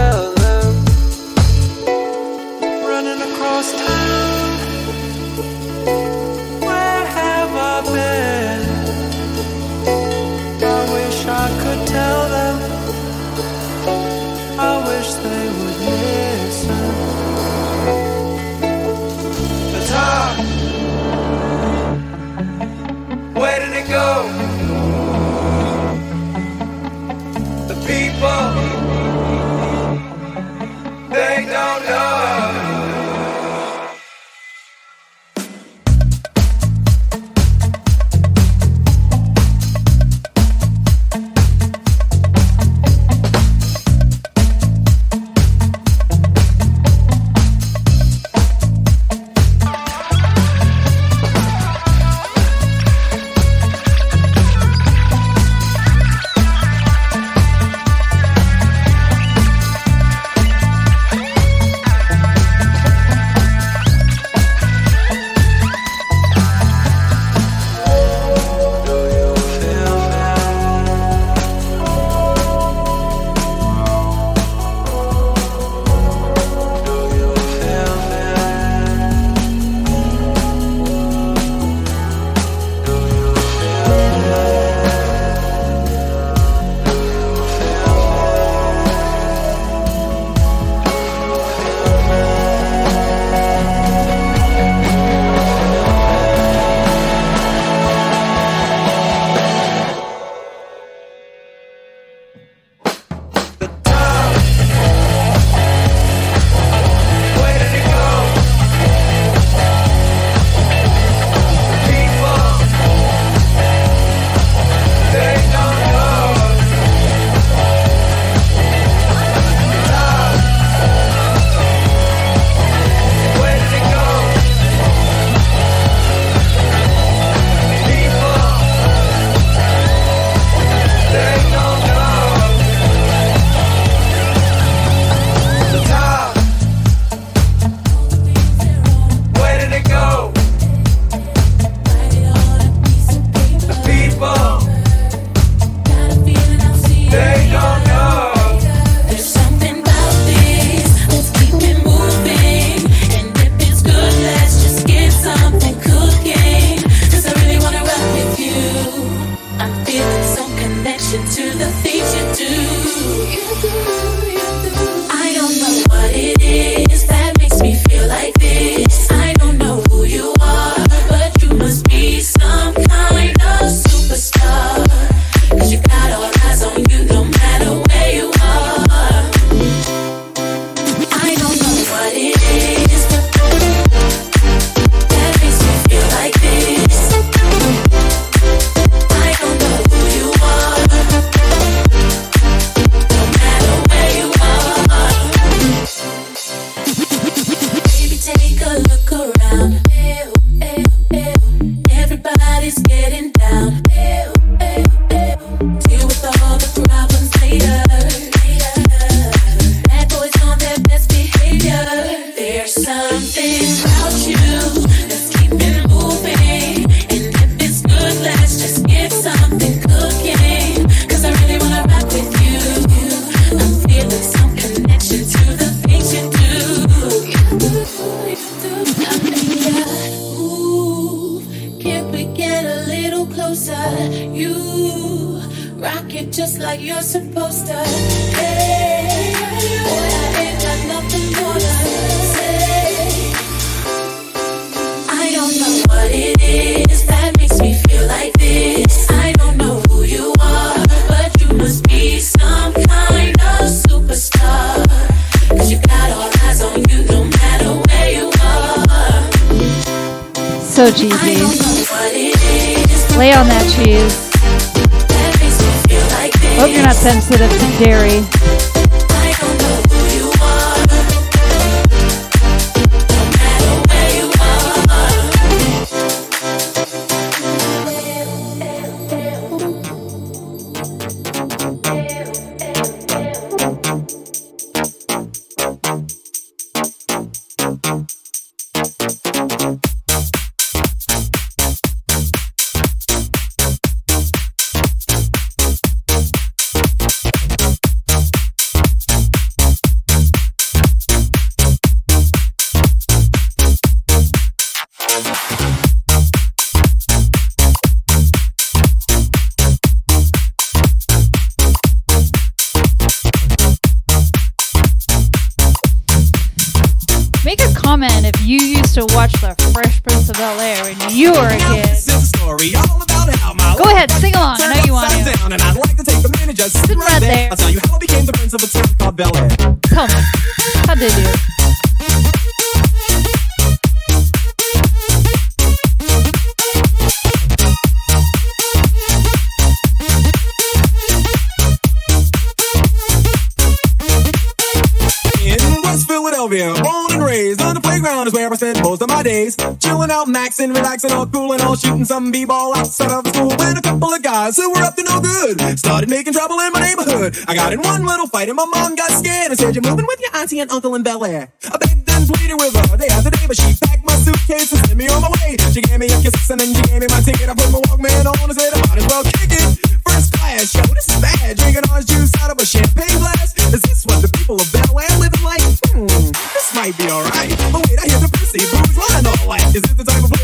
Maxing, 350.61 350.77
relaxing, 350.77 351.13
all 351.13 351.27
cool 351.27 351.53
and 351.53 351.63
all 351.63 351.75
shooting 351.75 352.05
some 352.05 352.31
b-ball 352.31 352.77
outside 352.77 353.11
of 353.11 353.27
school. 353.33 353.49
When 353.49 353.79
a 353.79 353.81
couple 353.81 354.13
of 354.13 354.23
guys 354.23 354.59
who 354.59 354.69
were 354.71 354.83
up 354.85 354.95
to 354.97 355.03
no 355.03 355.21
good 355.21 355.57
started 355.79 356.11
making 356.11 356.35
trouble 356.35 356.61
in 356.61 356.73
my 356.73 356.81
neighborhood. 356.81 357.33
I 357.49 357.55
got 357.55 357.73
in 357.73 357.81
one 357.81 358.05
little 358.05 358.27
fight 358.27 358.49
and 358.49 358.57
my 358.57 358.67
mom 358.67 358.95
got 358.95 359.11
scared 359.11 359.51
and 359.51 359.59
said, 359.59 359.75
"You're 359.75 359.89
moving 359.89 360.05
with 360.07 360.21
your 360.21 360.37
auntie 360.37 360.61
and 360.61 360.71
uncle 360.71 360.95
in 360.97 361.03
Bel 361.03 361.25
Air." 361.25 361.49
I 361.65 361.79
begged 361.79 362.11
and 362.11 362.29
pleaded 362.29 362.61
with 362.61 362.77
her 362.77 362.97
day 362.97 363.09
after 363.09 363.31
day, 363.31 363.47
but 363.47 363.57
she 363.57 363.73
packed 363.81 364.05
my 364.05 364.17
suitcase 364.17 364.73
and 364.73 364.85
sent 364.85 364.99
me 364.99 365.09
on 365.09 365.23
my 365.23 365.31
way. 365.41 365.57
She 365.73 365.81
gave 365.81 365.99
me 365.99 366.13
a 366.13 366.21
kiss 366.21 366.51
and 366.51 366.61
then 366.61 366.75
she 366.75 366.83
gave 366.93 367.01
me 367.01 367.09
my 367.09 367.21
ticket. 367.25 367.49
I 367.49 367.55
put 367.55 367.73
my 367.73 367.81
Walkman 367.81 368.27
on 368.29 368.51
and 368.51 368.53
said, 368.53 368.75
"I 368.77 368.85
might 368.85 368.99
as 369.01 369.07
well 369.09 369.25
kick 369.25 369.53
it." 369.57 369.65
First 370.05 370.33
class, 370.37 370.75
yo, 370.75 370.83
this 370.93 371.09
is 371.09 371.21
bad. 371.25 371.57
Drinking 371.57 371.89
orange 371.89 372.07
juice 372.07 372.33
out 372.43 372.51
of 372.51 372.59
a 372.61 372.67
champagne 372.67 373.17
glass. 373.17 373.57
Is 373.73 373.81
this 373.81 374.05
what 374.05 374.21
the 374.21 374.29
people 374.29 374.61
of 374.61 374.69
Bel 374.73 374.93
Air 375.01 375.17
living 375.25 375.43
like? 375.43 375.63
Hmm, 375.89 376.05
this 376.05 376.69
might 376.75 376.93
be 376.99 377.09
alright. 377.09 377.49
But 377.73 377.81
wait, 377.89 377.97
I 377.97 378.05
hear 378.13 378.21
the 378.21 378.29
pussy 378.29 378.61
booze 378.61 378.97
line 379.01 379.25
all 379.25 379.57
that. 379.57 379.73
Is 379.73 379.83
this 379.83 379.97
the 379.97 380.05
type 380.05 380.25
of 380.25 380.40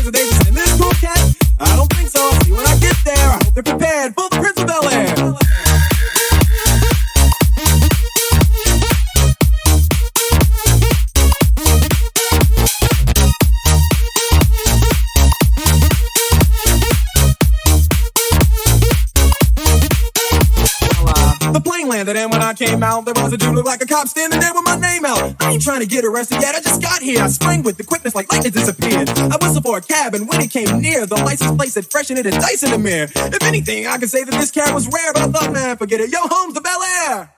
they're 3.57 3.63
prepared 3.63 4.13
for 4.13 4.29
the 4.29 4.35
Prince 4.39 4.61
of 4.61 4.67
Bel 4.67 4.87
Air. 4.89 5.56
The 22.07 22.13
plane 22.13 22.23
landed, 22.23 22.23
and 22.23 22.31
when 22.31 22.41
I 22.41 22.53
came 22.53 22.83
out, 22.83 23.03
there 23.03 23.13
was 23.21 23.33
a 23.33 23.37
dude 23.37 23.53
look 23.53 23.65
like 23.65 23.81
a 23.81 23.85
cop 23.85 24.07
standing 24.07 24.39
there 24.39 24.53
with 24.53 24.63
my 24.63 24.79
name 24.79 25.03
out. 25.03 25.35
I 25.41 25.51
ain't 25.51 25.61
trying 25.61 25.81
to 25.81 25.85
get 25.85 26.05
arrested 26.05 26.39
yet, 26.41 26.55
I 26.55 26.61
just 26.61 26.81
got 26.81 27.01
here. 27.01 27.21
I 27.21 27.27
sprang 27.27 27.63
with 27.63 27.75
the 27.75 27.83
quickness 27.83 28.15
like 28.15 28.31
lightning 28.31 28.53
disappeared. 28.53 29.09
I 29.09 29.35
whistled 29.41 29.63
for 29.63 29.77
a 29.77 29.81
cab, 29.81 30.13
and 30.15 30.25
when 30.27 30.39
it 30.39 30.49
came 30.49 30.79
near, 30.79 31.05
the 31.05 31.15
license 31.15 31.51
plate 31.57 31.71
said 31.73 31.85
fresh 31.85 32.09
and 32.09 32.17
it 32.17 32.25
had 32.25 32.39
dice 32.41 32.63
in 32.63 32.71
the 32.71 32.77
mirror. 32.77 33.09
If 33.13 33.43
anything, 33.43 33.87
I 33.87 33.97
could 33.97 34.09
say 34.09 34.23
that 34.23 34.31
this 34.31 34.51
cab 34.51 34.73
was 34.73 34.87
rare, 34.87 35.11
but 35.11 35.23
I 35.23 35.27
thought, 35.27 35.51
man, 35.51 35.75
forget 35.75 35.99
it. 35.99 36.09
Yo, 36.09 36.19
home's 36.21 36.53
the 36.53 36.61
Bel 36.61 36.81
Air. 36.81 37.29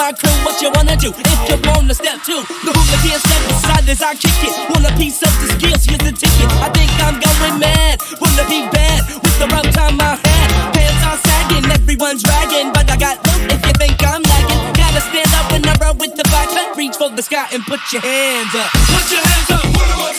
my 0.00 0.12
crew, 0.16 0.32
what 0.48 0.56
you 0.64 0.72
wanna 0.72 0.96
do? 0.96 1.12
If 1.12 1.40
you 1.44 1.60
wanna 1.68 1.92
step 1.92 2.24
two, 2.24 2.40
the 2.64 2.72
hula 2.72 2.96
can't 3.04 3.20
step 3.20 3.42
aside 3.52 3.84
as 3.84 4.00
I 4.00 4.16
kick 4.16 4.32
it. 4.48 4.56
Want 4.72 4.88
a 4.88 4.92
piece 4.96 5.20
of 5.20 5.28
the 5.36 5.46
skills, 5.52 5.84
here's 5.84 6.00
the 6.00 6.12
ticket. 6.16 6.48
I 6.64 6.72
think 6.72 6.88
I'm 7.04 7.20
going 7.20 7.60
mad, 7.60 8.00
wanna 8.16 8.44
be 8.48 8.64
bad 8.72 9.04
with 9.20 9.36
the 9.36 9.46
rope 9.52 9.68
on 9.76 10.00
my 10.00 10.16
head, 10.16 10.48
Pants 10.72 11.04
are 11.04 11.20
sagging, 11.20 11.68
everyone's 11.68 12.24
ragging, 12.24 12.72
but 12.72 12.88
I 12.88 12.96
got 12.96 13.20
loot 13.28 13.52
if 13.52 13.60
you 13.60 13.74
think 13.76 14.00
I'm 14.00 14.24
lagging. 14.24 14.60
Gotta 14.72 15.04
stand 15.04 15.32
up 15.36 15.52
and 15.52 15.68
I 15.68 15.74
run 15.76 15.98
with 15.98 16.16
the 16.16 16.24
vibe, 16.32 16.48
can 16.48 16.72
reach 16.80 16.96
for 16.96 17.10
the 17.12 17.22
sky 17.22 17.44
and 17.52 17.62
put 17.68 17.80
your 17.92 18.00
hands 18.00 18.56
up. 18.56 18.72
Put 18.72 19.04
your 19.12 19.20
hands 19.20 19.50
up, 19.52 19.64
what 19.76 19.84
am 19.84 20.00
I 20.00 20.12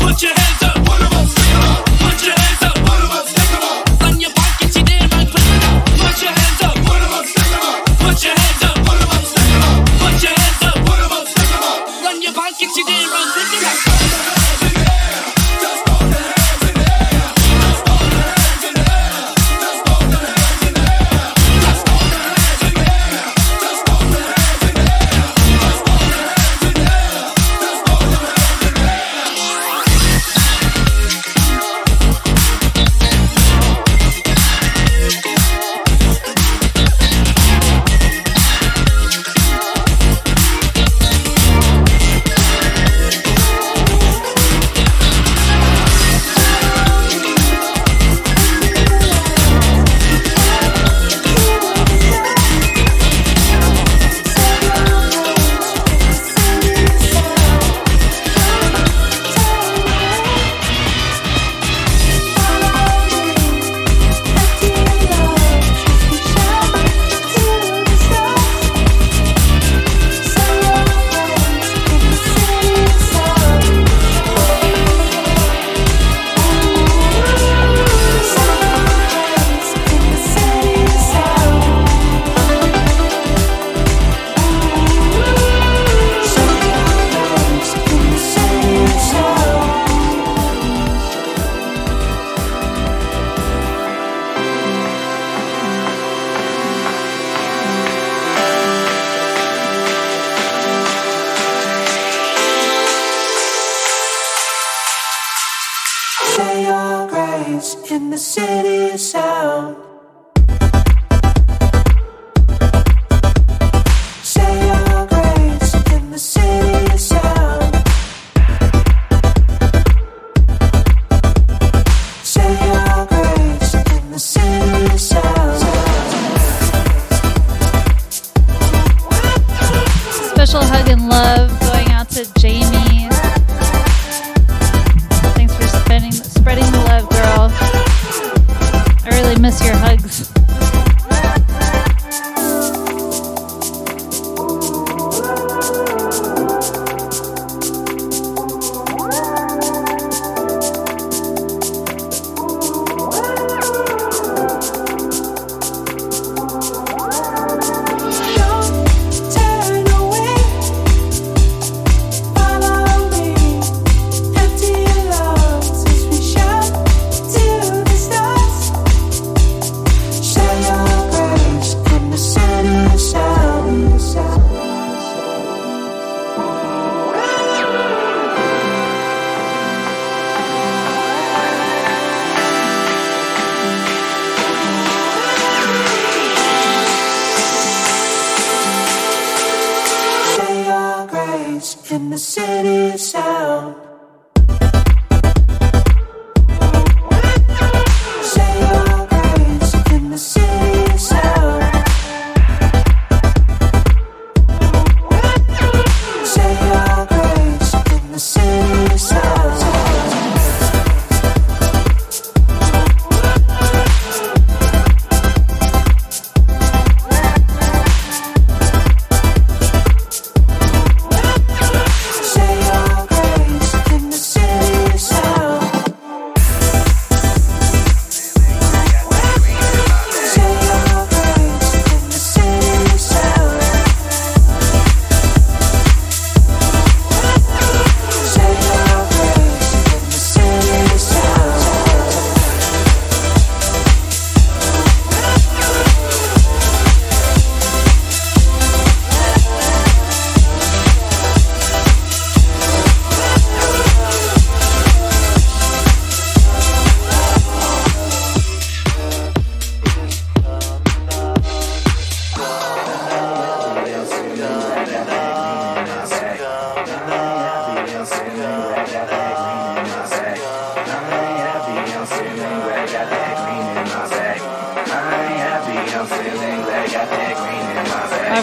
Put 0.00 0.22
your 0.24 0.32
hands 0.32 0.62
up, 0.64 0.76
what 0.88 1.00
am 1.04 1.12
I 1.12 1.91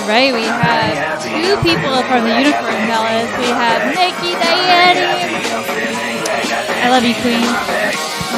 right? 0.10 0.34
We 0.34 0.42
have 0.42 1.22
two 1.22 1.54
people 1.62 2.02
from 2.10 2.26
the 2.26 2.34
Unicorn 2.42 2.82
Palace. 2.90 3.30
We 3.38 3.46
have 3.54 3.94
Nikki 3.94 4.34
Diani. 4.42 5.06
I 6.82 6.90
love 6.90 7.06
you, 7.06 7.14
Queen. 7.22 7.46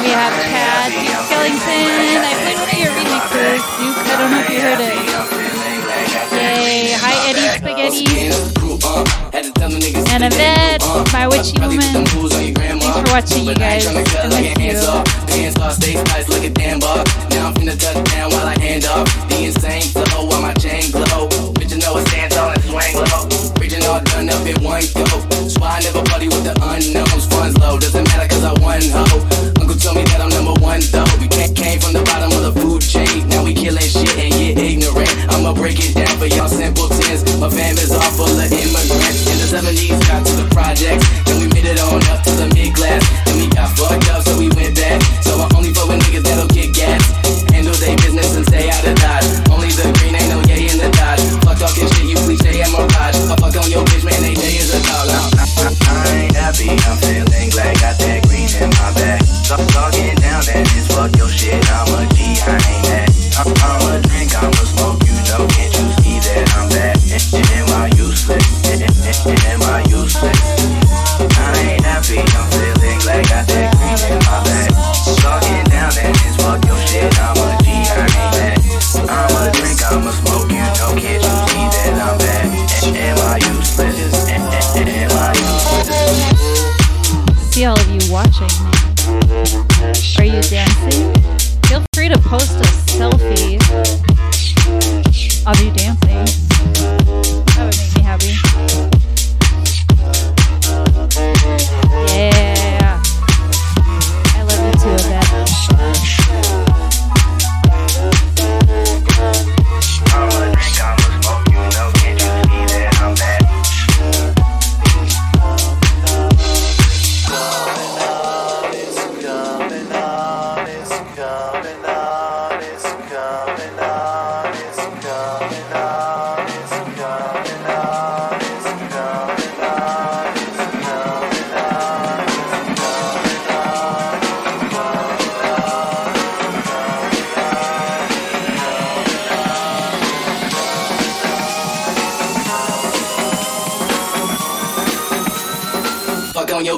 We 0.04 0.12
have 0.12 0.36
Chad 0.52 0.92
Skellington. 1.24 2.20
I 2.20 2.36
played 2.44 2.60
one 2.60 2.68
of 2.68 2.76
your 2.76 2.92
remixes. 2.92 3.64
I 4.04 4.12
don't 4.20 4.30
know 4.30 4.44
if 4.44 4.52
you 4.52 4.60
heard 4.60 4.84
it. 4.84 4.92
Yay. 6.36 6.92
Hi, 6.92 7.16
Eddie 7.32 7.48
Spaghetti. 7.56 8.04
And 10.12 10.24
Yvette, 10.24 10.84
my 11.12 11.26
witchy 11.26 11.58
woman. 11.58 11.80
Thanks 11.80 12.12
for 12.12 13.04
watching, 13.08 13.44
you 13.46 13.54
guys. 13.54 13.86
I 13.86 13.94
miss 13.96 14.12
you. 14.12 15.00
Now 17.30 17.48
I'm 17.48 17.54
finna 17.54 17.76
touch 17.80 18.04
down 18.12 18.30
while 18.30 18.46
I 18.46 18.60
hand. 18.60 18.82
The 18.82 19.44
insane 19.46 19.88
flow 19.92 20.26
while 20.26 20.42
my 20.42 20.52
chain 20.54 20.90
glow. 20.90 21.51
I 21.92 22.00
was 22.00 22.08
stands 22.08 22.36
on 22.40 22.56
its 22.56 22.64
swing 22.72 22.96
low. 22.96 23.28
Reaching 23.60 23.84
all 23.84 24.00
done 24.00 24.24
up 24.32 24.40
in 24.48 24.56
one 24.64 24.80
go. 24.96 25.04
That's 25.28 25.60
why 25.60 25.76
I 25.76 25.84
never 25.84 26.00
party 26.08 26.24
with 26.24 26.40
the 26.40 26.56
unknowns. 26.56 27.28
Funds 27.28 27.52
low, 27.60 27.76
doesn't 27.76 28.08
matter 28.08 28.24
cause 28.32 28.48
I 28.48 28.56
won 28.64 28.80
ho. 28.96 29.04
Uncle 29.60 29.76
told 29.76 30.00
me 30.00 30.04
that 30.08 30.24
I'm 30.24 30.32
number 30.32 30.56
one 30.64 30.80
though. 30.88 31.04
We 31.20 31.28
came 31.28 31.76
from 31.84 31.92
the 31.92 32.00
bottom 32.08 32.32
of 32.32 32.48
the 32.48 32.54
food 32.64 32.80
chain. 32.80 33.28
Now 33.28 33.44
we 33.44 33.52
killing 33.52 33.84
shit 33.84 34.08
and 34.16 34.32
get 34.32 34.56
ignorant. 34.56 35.12
I'ma 35.36 35.52
break 35.52 35.84
it 35.84 35.92
down 35.92 36.16
for 36.16 36.32
y'all 36.32 36.48
simple 36.48 36.88
tens. 36.88 37.28
My 37.36 37.52
fam 37.52 37.76
is 37.76 37.92
all 37.92 38.08
full 38.16 38.40
of 38.40 38.48
immigrants. 38.48 39.28
In 39.28 39.36
the 39.36 39.48
70s, 39.52 40.00
got 40.08 40.24
to 40.24 40.32
the 40.32 40.48
projects. 40.48 41.04
Then 41.28 41.44
we 41.44 41.46
made 41.52 41.68
it 41.68 41.76
on 41.76 42.00
up 42.08 42.24
to 42.24 42.32
the 42.40 42.48
mid 42.56 42.72
class. 42.72 43.04
Then 43.28 43.36
we 43.36 43.52
got 43.52 43.68
fucked 43.76 44.08
up, 44.08 44.24
so 44.24 44.32
we 44.40 44.48
went 44.56 44.80
back. 44.80 44.96
So 45.20 45.36
I 45.36 45.44
only 45.60 45.76
fuck 45.76 45.92
with 45.92 46.00
niggas 46.08 46.24
that'll 46.24 46.48
get 46.56 46.72
gas. 46.72 47.04
Handle 47.52 47.76
their 47.76 48.00
business 48.00 48.32
and 48.32 48.48
stay 48.48 48.72
out 48.72 48.80
of 48.80 48.96
the. 48.96 49.11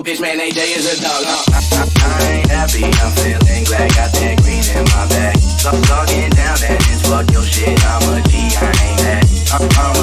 bitch, 0.05 0.20
man, 0.20 0.38
AJ 0.38 0.55
day 0.55 0.72
is 0.72 0.99
a 0.99 1.03
dog. 1.03 1.24
Huh? 1.24 1.53
I, 1.53 1.80
I, 1.80 2.26
I, 2.26 2.32
ain't 2.32 2.51
happy, 2.51 2.84
I'm 2.84 3.12
feeling 3.16 3.64
glad. 3.64 3.90
Got 3.95 4.12
that 4.12 4.36
green 4.42 4.64
in 4.76 4.84
my 4.92 5.09
bag. 5.09 5.36
Stop 5.38 5.82
talking 5.86 6.23
fuck 7.14 7.30
your 7.30 7.42
shit, 7.42 7.78
I'm 7.86 8.02
a 8.12 8.22
G, 8.28 8.36
I 8.36 8.66
ain't 8.66 8.98
that. 9.06 9.22
I'm, 9.54 9.62
I'm 9.78 9.93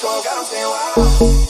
jogar 0.00 0.40
o 0.40 0.44
seu 0.46 0.74
ar. 0.74 1.49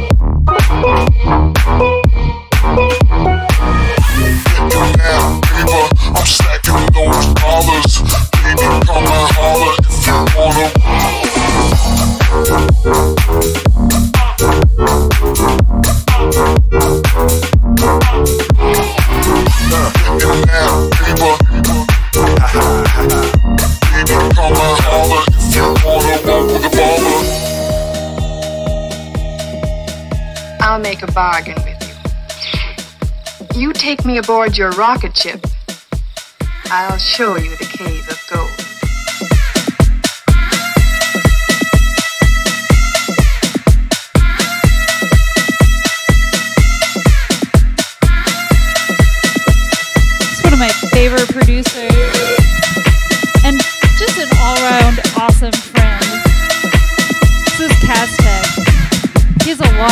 bargain 31.19 31.61
with 31.65 31.81
you. 33.53 33.59
You 33.59 33.73
take 33.73 34.05
me 34.05 34.19
aboard 34.19 34.57
your 34.57 34.71
rocket 34.71 35.17
ship, 35.17 35.45
I'll 36.67 36.97
show 36.97 37.35
you 37.35 37.57
the 37.57 37.65
cave. 37.65 38.08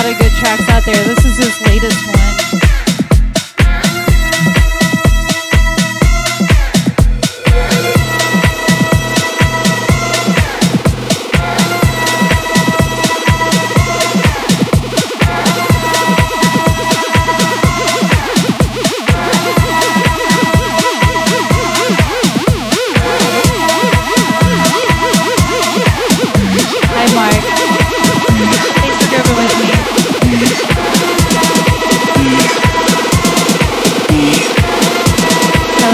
lot 0.08 0.16
of 0.16 0.22
good 0.22 0.36
tracks 0.36 0.70
out 0.70 0.86
there. 0.86 1.04
This 1.04 1.26
is 1.26 1.38
his 1.38 1.62
latest 1.62 2.08
one. 2.08 2.17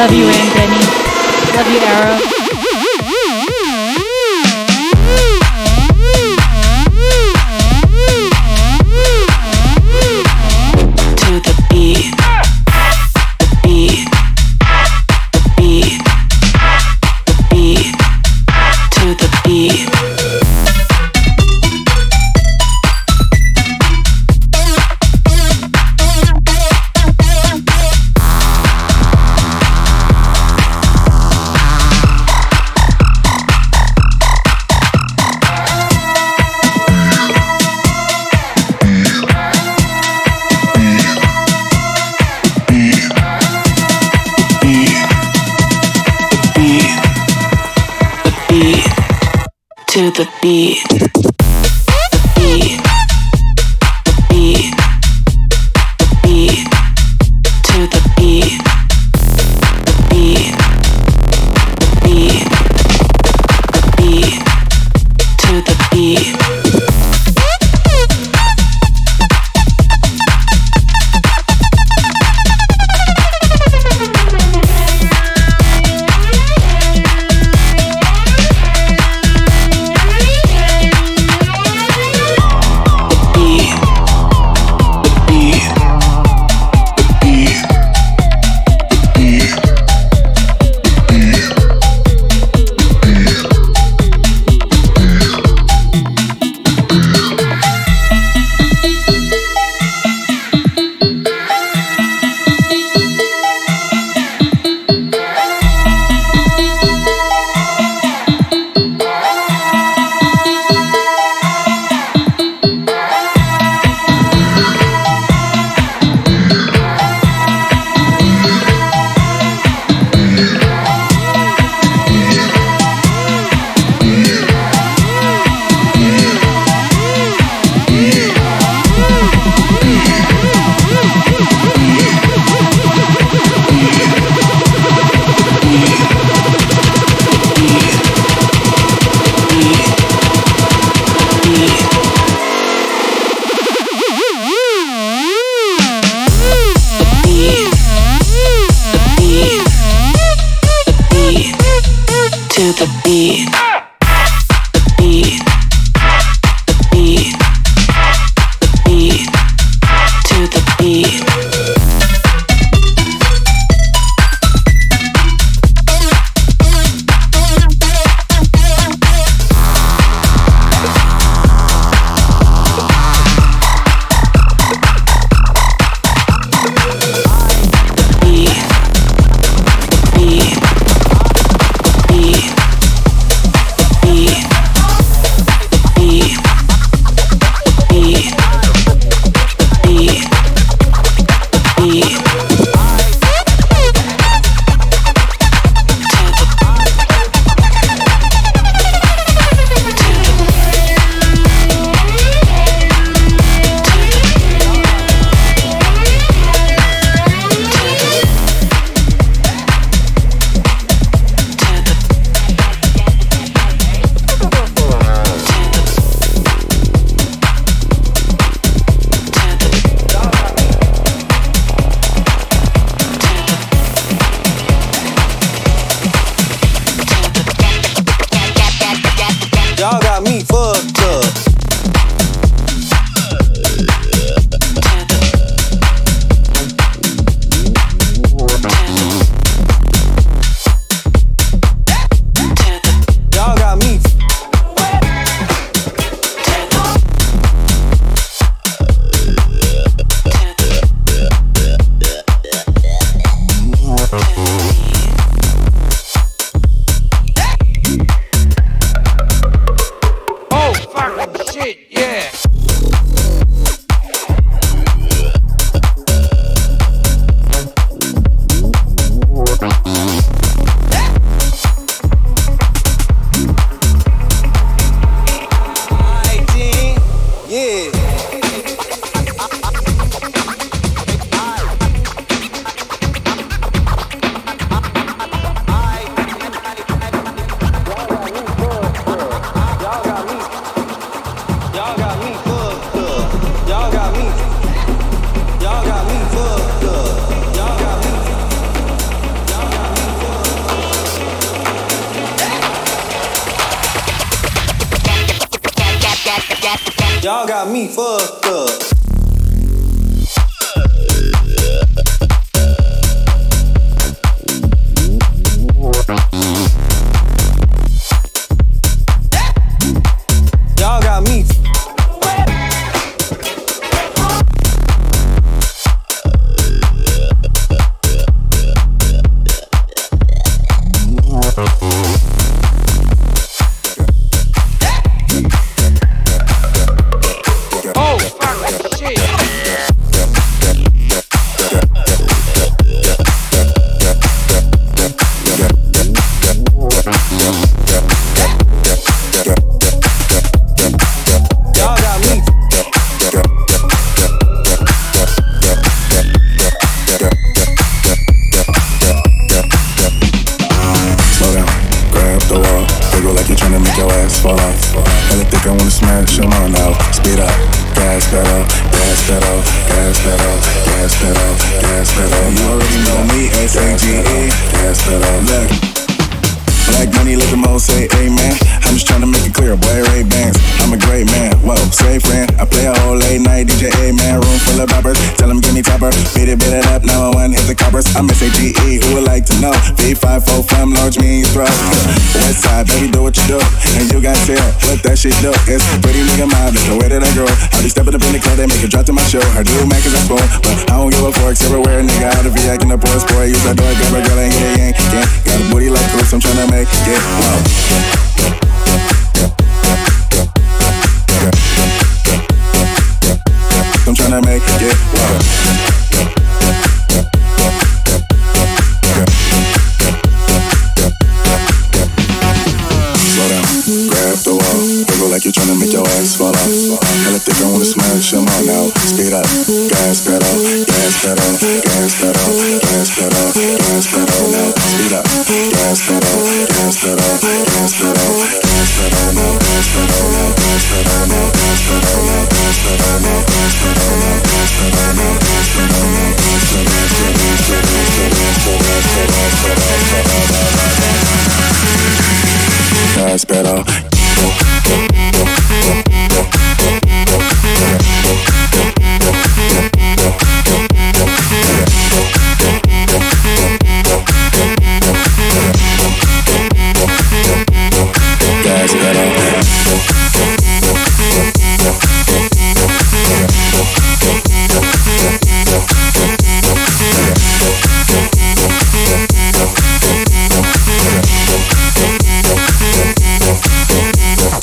Love 0.03 0.15
you, 0.15 0.25
Anne 0.25 0.53
Benny. 0.53 0.85
Love 1.55 1.71
you, 1.71 1.79
Arrow. 1.79 2.42
beat. 50.43 51.42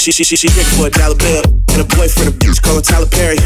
She, 0.01 0.09
she, 0.16 0.24
she, 0.24 0.32
she 0.32 0.48
rich 0.57 0.64
for 0.80 0.88
a 0.88 0.90
dollar 0.90 1.12
bill. 1.12 1.44
And 1.76 1.84
a 1.84 1.86
boyfriend, 1.92 2.32
a 2.32 2.34
bitch, 2.40 2.57
call 2.64 2.80
Tyler 2.80 3.05
Perry. 3.05 3.36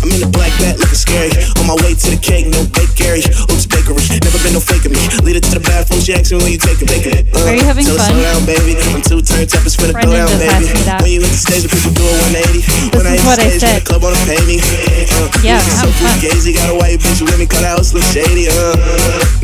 I'm 0.00 0.08
in 0.08 0.24
the 0.24 0.32
black 0.32 0.48
bat 0.56 0.80
looking 0.80 0.96
scary. 0.96 1.28
On 1.60 1.68
my 1.68 1.76
way 1.84 1.92
to 1.92 2.08
the 2.08 2.16
cake, 2.16 2.48
no 2.48 2.64
bake 2.72 2.88
Gary. 2.96 3.20
Oops, 3.20 3.68
bakery. 3.68 4.00
Never 4.24 4.40
been 4.40 4.56
no 4.56 4.64
faking 4.64 4.96
me. 4.96 5.02
Lead 5.20 5.36
her 5.36 5.44
to 5.44 5.52
the 5.60 5.62
bathroom, 5.62 6.00
she 6.00 6.16
asks 6.16 6.32
me 6.32 6.40
when 6.40 6.50
you 6.50 6.58
take 6.58 6.80
it, 6.80 6.88
bacon. 6.88 7.28
Uh, 7.36 7.52
Are 7.52 7.54
you 7.54 7.62
having 7.62 7.84
fun? 7.84 8.00
slow 8.00 8.16
down, 8.16 8.42
baby. 8.48 8.80
I'm 8.96 9.04
too 9.04 9.20
turned 9.20 9.52
up, 9.52 9.60
it's 9.62 9.76
finna 9.76 9.92
go 9.92 10.08
down, 10.08 10.32
baby. 10.40 10.72
When 11.04 11.10
you 11.12 11.20
hit 11.20 11.30
the 11.36 11.40
stage, 11.44 11.62
the 11.68 11.70
people 11.70 11.92
do 11.92 12.02
a 12.08 12.14
180. 12.32 12.96
when 12.96 13.04
I 13.04 13.20
hit 13.20 13.22
what 13.28 13.36
the 13.36 13.46
I 13.46 13.60
stage, 13.60 13.84
the 13.84 13.84
club 13.84 14.00
wanna 14.00 14.18
pay 14.24 14.40
me. 14.48 14.56
Uh, 14.56 15.28
Yeah, 15.44 15.60
so 15.60 15.84
fun. 16.00 16.16
fugazi, 16.16 16.56
got 16.56 16.72
a 16.72 16.76
white 16.80 16.96
bitch 16.96 17.20
with 17.20 17.36
me, 17.36 17.44
call 17.44 17.60
that 17.60 17.76
house 17.76 17.92
look 17.92 18.08
shady. 18.08 18.48
Uh, 18.48 18.72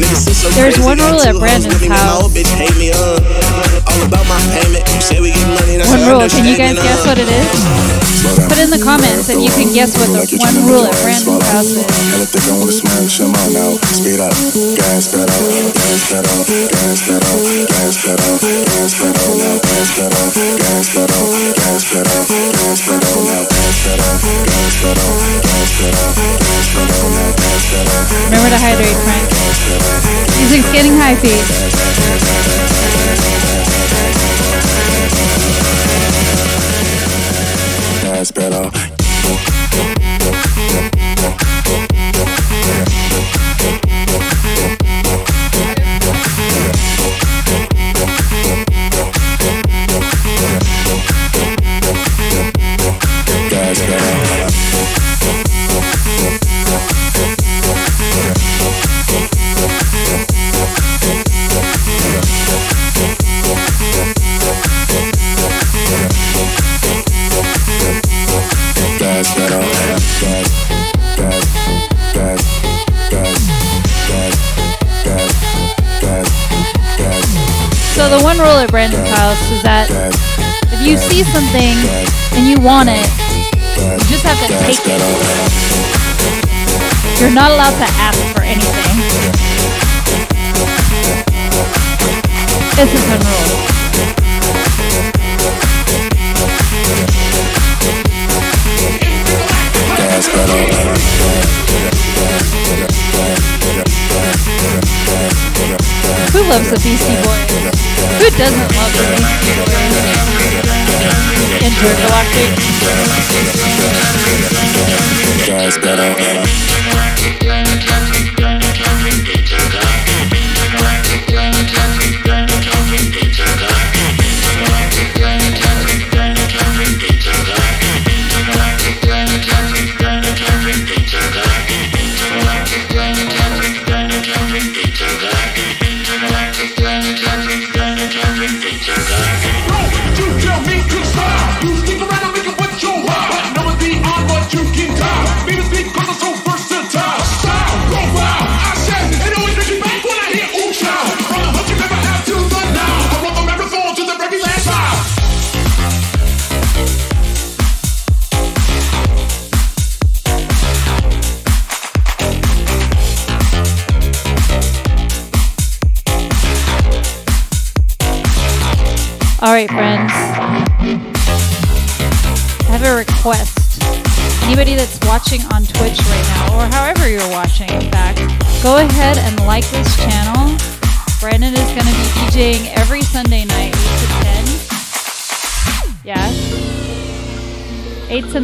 niggas 0.00 0.24
so 0.32 0.48
There's 0.57 0.80
one 0.80 0.96
rule 1.04 1.20
at 1.20 1.36
Brandon's 1.36 1.68
with 1.68 1.84
me, 1.84 1.92
man, 1.92 2.00
My 2.00 2.16
house. 2.16 2.32
Old 3.97 4.05
bitch 4.05 4.05
hate 4.05 4.05
me. 4.05 4.05
Uh, 4.05 4.05
all 4.05 4.07
about 4.07 4.26
my 4.28 4.40
payment. 4.53 4.84
Say 5.03 5.20
we 5.20 5.30
get 5.30 5.49
money, 5.49 5.76
that's 5.76 5.90
One 5.90 6.05
rule. 6.05 6.28
Can 6.28 6.44
you 6.44 6.57
guys 6.57 6.76
guess 6.76 7.05
uh. 7.05 7.09
what 7.09 7.18
it 7.18 7.28
is? 7.28 7.97
Put 8.26 8.59
in 8.59 8.70
the 8.74 8.82
comments 8.82 9.28
and 9.30 9.38
you 9.38 9.51
can 9.55 9.70
guess 9.70 9.94
what 9.94 10.11
the 10.11 10.18
one 10.40 10.57
rule 10.66 10.88
at 10.88 10.97
Brandon's 10.99 11.47
house 11.53 11.78
is. 11.78 11.86
Hella 11.86 12.26
thick, 12.26 12.42
I 12.49 12.59
wanna 12.59 12.74
smash 12.74 13.22
them 13.22 13.30
all 13.30 13.51
now. 13.55 13.78
Speed 13.94 14.18
up, 14.18 14.34
gas 14.74 15.14
pedal, 15.14 15.30
gas 15.30 16.03
pedal, 16.11 16.42
gas 16.42 17.07
pedal, 17.07 17.38
gas 17.70 17.97
pedal, 18.03 18.34
gas 18.66 18.92
pedal, 18.99 19.30
now 19.36 19.57
gas 19.62 19.90
pedal, 19.94 20.26
gas 20.59 20.86
pedal, 20.90 21.26
gas 21.55 21.86
pedal, 21.86 22.24
gas 22.26 22.80
pedal, 22.82 23.20
now 23.30 23.47
gas 23.47 23.78
pedal, 23.86 24.16
gas 24.26 24.74
pedal, 24.82 25.12
gas 25.47 25.70
pedal, 25.78 26.11
gas 26.42 26.66
pedal, 26.74 27.07
now 27.14 27.30
gas 27.36 27.64
pedal. 27.70 28.01
Remember 28.26 28.51
to 28.51 28.59
hydrate, 28.59 28.99
Frank. 29.07 29.28
Music's 30.40 30.70
getting 30.72 30.99
high, 30.99 31.14
Pete. 31.22 31.47
Yeah. 33.07 34.26
If 79.69 80.87
you 80.87 80.97
see 80.97 81.25
something 81.25 81.75
and 82.39 82.47
you 82.49 82.61
want 82.62 82.89
it, 82.89 83.07
you 83.77 83.99
just 84.07 84.23
have 84.25 84.39
to 84.47 84.49
take 84.64 84.79
it. 84.87 85.01
You're 87.21 87.35
not 87.35 87.51
allowed 87.51 87.77
to 87.79 87.87
ask 87.99 88.19
for 88.35 88.43
anything. 88.43 89.03
It's 92.79 92.93
is 92.93 93.03
one 93.09 93.21
rule. 93.21 93.67
Gas 99.97 100.29
pedal. 100.29 100.67
Who 106.37 106.43
loves 106.51 106.68
the 106.68 106.76
Beastie 106.84 107.16
Boys? 107.24 107.49
Who 108.20 108.28
doesn't 108.37 108.68
love 108.76 108.93
the 108.93 109.09
Beastie 109.16 109.57
Boys? 109.57 109.97
All 117.49 117.66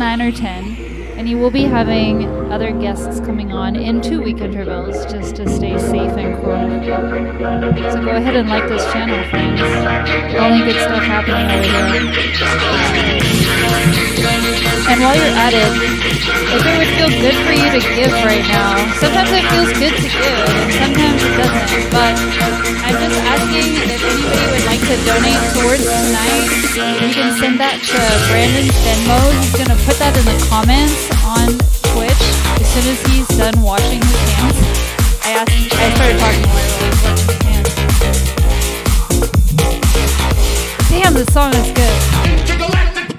9 0.03 0.21
or 0.21 0.33
10. 0.33 0.65
And 1.17 1.29
he 1.29 1.37
will 1.37 1.53
be 1.53 1.63
having 1.63 2.27
other 2.51 2.73
guests 2.73 3.21
coming 3.21 3.53
on 3.53 3.77
in 3.77 4.01
two 4.01 4.21
week 4.21 4.39
intervals 4.39 5.07
just 5.07 5.37
to 5.37 5.49
stay 5.49 5.79
safe 5.79 6.11
and 6.19 6.43
corona. 6.43 6.83
So 7.93 8.03
go 8.05 8.11
ahead 8.11 8.35
and 8.35 8.49
like 8.49 8.69
this 8.69 8.83
channel, 8.93 9.23
friends. 9.31 9.61
Only 10.41 10.65
good 10.67 10.83
stuff 10.83 11.05
happening 11.05 11.47
over 11.53 11.69
here. 14.01 14.12
And 14.91 14.99
while 15.01 15.15
you're 15.15 15.37
at 15.39 15.55
it, 15.55 15.73
if 16.53 16.63
it 16.67 16.75
would 16.79 16.93
feel 16.99 17.11
good 17.23 17.37
for 17.47 17.55
you 17.55 17.69
to 17.71 17.81
give 17.95 18.13
right 18.27 18.45
now, 18.51 18.75
sometimes 18.99 19.31
it 19.31 19.45
feels 19.51 19.73
good 19.79 19.95
to 19.95 20.09
give, 20.11 20.47
and 20.59 20.73
sometimes 20.75 21.23
it 21.23 21.35
doesn't. 21.39 21.91
But 21.93 22.15
I'm 22.83 22.97
just 22.99 23.19
asking 23.23 23.79
if 23.89 24.03
anybody 24.03 24.47
would 24.53 24.67
like 24.67 24.83
to 24.83 24.97
donate 25.07 25.43
towards 25.55 25.87
tonight. 25.87 26.51
You 26.99 27.15
can 27.15 27.31
send 27.39 27.61
that 27.63 27.79
to 27.79 27.99
Brandon's 28.29 28.75
Venmo. 28.83 29.19
He's 29.39 29.55
gonna 29.55 29.79
put 29.87 29.97
that 30.03 30.13
in 30.19 30.25
the 30.27 30.39
comments 30.51 31.09
on 31.23 31.57
Twitch 31.95 32.25
as 32.59 32.67
soon 32.75 32.87
as 32.91 32.99
he's 33.07 33.29
done 33.39 33.55
washing 33.63 34.03
his 34.03 34.21
hands. 34.35 34.59
I 35.23 35.41
asked. 35.41 35.73
I 35.79 35.95
started 35.95 36.19
talking 36.19 36.43
while 36.51 36.59
I 36.59 36.67
was 36.67 36.75
washing 37.07 37.31
his 37.31 37.39
hands. 37.47 37.71
Damn, 40.91 41.15
this 41.15 41.31
song 41.33 41.55
is 41.55 41.71
good. 41.73 41.92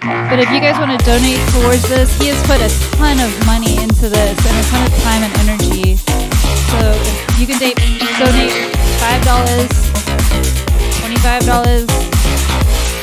But 0.04 0.40
if 0.40 0.52
you 0.52 0.60
guys 0.60 0.76
want 0.80 0.92
to 0.92 1.06
donate 1.06 1.40
towards 1.56 1.88
this, 1.88 2.12
he 2.20 2.28
has 2.28 2.40
put 2.44 2.60
a 2.60 2.68
ton 3.00 3.20
of 3.24 3.32
money 3.46 3.80
into 3.82 4.10
this 4.10 4.36
and 4.36 4.56
a 4.60 4.64
ton 4.68 4.84
of 4.84 4.92
time 5.00 5.24
and 5.24 5.34
energy. 5.48 5.96
So 5.96 6.80
you 7.40 7.48
can 7.48 7.56
da- 7.60 7.78
donate 8.20 8.52
five 9.00 9.24
dollars, 9.24 9.72
twenty-five 11.00 11.46
dollars, 11.46 11.86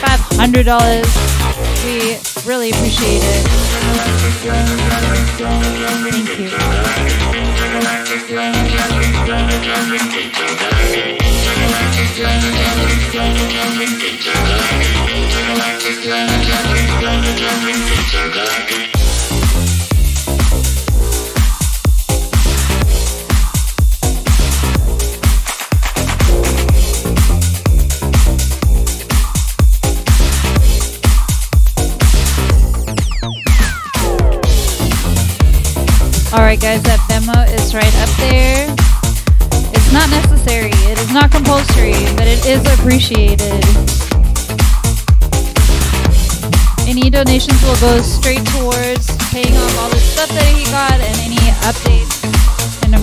five 0.05 0.21
hundred 0.37 0.65
dollars. 0.67 1.09
We 1.85 2.21
really 2.45 2.71
appreciate 2.71 3.23
it. 3.25 3.47
Thank 10.93 11.07
you. 11.11 11.20
Thank 12.23 12.45
you. 18.95 19.00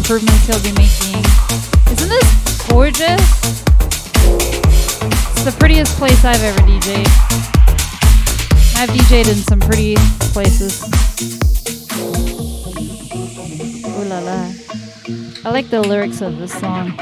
Improvements 0.09 0.47
he'll 0.47 0.63
be 0.63 0.71
making. 0.71 1.21
Isn't 1.91 2.07
this 2.07 2.67
gorgeous? 2.69 3.19
It's 5.33 5.43
the 5.43 5.53
prettiest 5.59 5.97
place 5.97 6.23
I've 6.23 6.41
ever 6.43 6.59
DJed. 6.59 7.05
I've 8.77 8.89
DJed 8.89 9.27
in 9.27 9.35
some 9.35 9.59
pretty 9.59 9.95
places. 10.31 10.81
Ooh 13.85 14.05
la 14.05 14.19
la. 14.19 14.53
I 15.43 15.51
like 15.51 15.69
the 15.69 15.81
lyrics 15.81 16.21
of 16.21 16.37
this 16.37 16.57
song. 16.57 16.93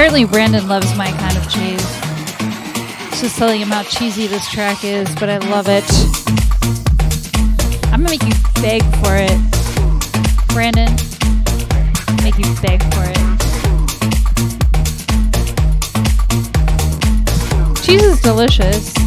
Apparently, 0.00 0.24
Brandon 0.24 0.66
loves 0.66 0.96
my 0.96 1.10
kind 1.10 1.36
of 1.36 1.46
cheese. 1.52 1.84
Just 3.20 3.36
telling 3.36 3.60
him 3.60 3.68
how 3.68 3.82
cheesy 3.82 4.26
this 4.26 4.50
track 4.50 4.82
is, 4.82 5.14
but 5.16 5.28
I 5.28 5.36
love 5.50 5.66
it. 5.68 5.84
I'm 7.92 8.02
gonna 8.02 8.08
make 8.08 8.22
you 8.22 8.32
beg 8.62 8.82
for 9.02 9.14
it, 9.14 9.38
Brandon. 10.54 10.90
Make 12.24 12.38
you 12.38 12.50
beg 12.62 12.82
for 12.94 13.04
it. 13.04 13.18
Cheese 17.84 18.02
is 18.02 18.22
delicious. 18.22 18.99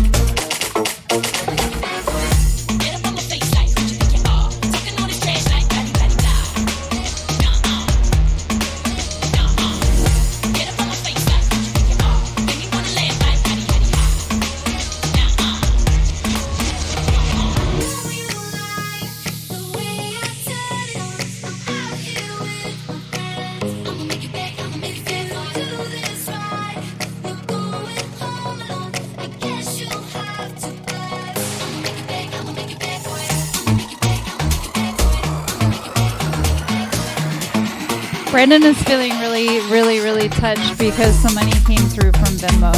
Brandon 38.53 38.69
is 38.69 38.83
feeling 38.83 39.09
really, 39.17 39.61
really, 39.71 39.99
really 39.99 40.29
touched 40.29 40.77
because 40.77 41.15
some 41.15 41.33
money 41.33 41.53
came 41.65 41.81
through 41.89 42.11
from 42.11 42.37
Venmo. 42.37 42.71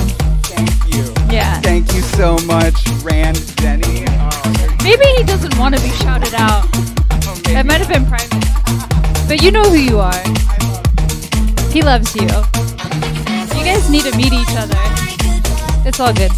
Thank 0.45 0.95
you. 0.95 1.03
Yeah. 1.29 1.59
Thank 1.59 1.93
you 1.93 1.99
so 1.99 2.37
much, 2.45 2.87
Rand 3.03 3.53
Denny. 3.57 4.05
Oh, 4.07 4.77
Maybe 4.85 5.03
he 5.17 5.23
doesn't 5.23 5.57
want 5.57 5.75
to 5.75 5.81
be 5.81 5.89
shouted 5.89 6.33
out. 6.33 6.63
It 7.49 7.65
might 7.65 7.81
have 7.81 7.89
been 7.89 8.05
private. 8.05 9.27
But 9.27 9.41
you 9.41 9.51
know 9.51 9.63
who 9.63 9.75
you 9.75 9.99
are. 9.99 10.23
He 11.73 11.81
loves 11.81 12.15
you. 12.15 12.23
You 13.59 13.65
guys 13.65 13.89
need 13.89 14.03
to 14.03 14.15
meet 14.15 14.31
each 14.31 14.55
other. 14.55 14.79
It's 15.85 15.99
all 15.99 16.13
good. 16.13 16.31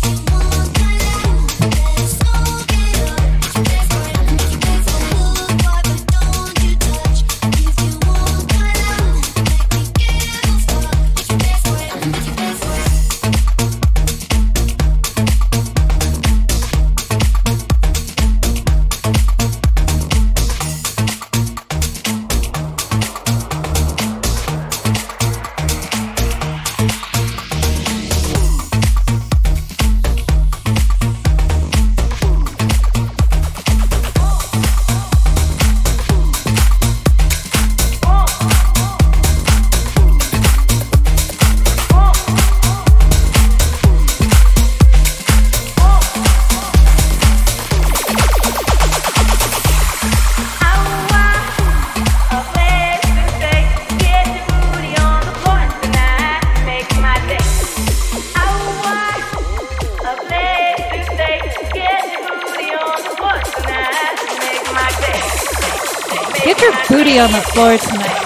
on 67.19 67.31
the 67.31 67.41
floor 67.41 67.77
tonight. 67.77 68.18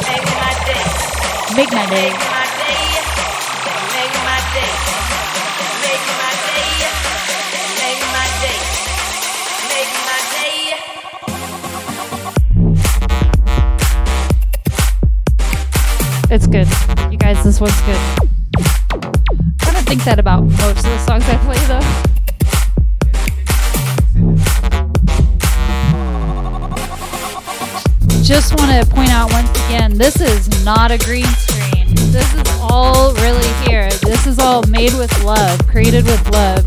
Make 1.56 1.72
my 1.72 1.86
day. 1.90 2.12
It's 16.34 16.48
good. 16.48 16.68
You 17.12 17.18
guys, 17.18 17.44
this 17.44 17.60
one's 17.60 17.80
good. 17.82 17.96
I 17.96 19.10
kind 19.60 19.78
of 19.78 19.86
think 19.86 20.04
that 20.06 20.18
about 20.18 20.44
most 20.44 20.78
of 20.78 20.84
the 20.84 20.98
songs. 21.00 21.11
To 28.82 28.96
point 28.96 29.10
out 29.10 29.32
once 29.32 29.50
again, 29.66 29.98
this 29.98 30.20
is 30.20 30.66
not 30.66 30.92
a 30.92 30.98
green 30.98 31.26
screen. 31.26 31.88
This 32.12 32.34
is 32.34 32.44
all 32.62 33.14
really 33.16 33.48
here. 33.66 33.90
This 34.04 34.26
is 34.26 34.40
all 34.40 34.64
made 34.64 34.94
with 34.94 35.12
love, 35.24 35.60
created 35.68 36.06
with 36.06 36.30
love. 36.32 36.66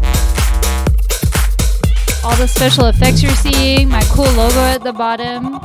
All 2.24 2.36
the 2.36 2.46
special 2.46 2.86
effects 2.86 3.22
you're 3.22 3.32
seeing, 3.32 3.88
my 3.88 4.02
cool 4.10 4.30
logo 4.32 4.60
at 4.60 4.82
the 4.82 4.92
bottom. 4.92 5.58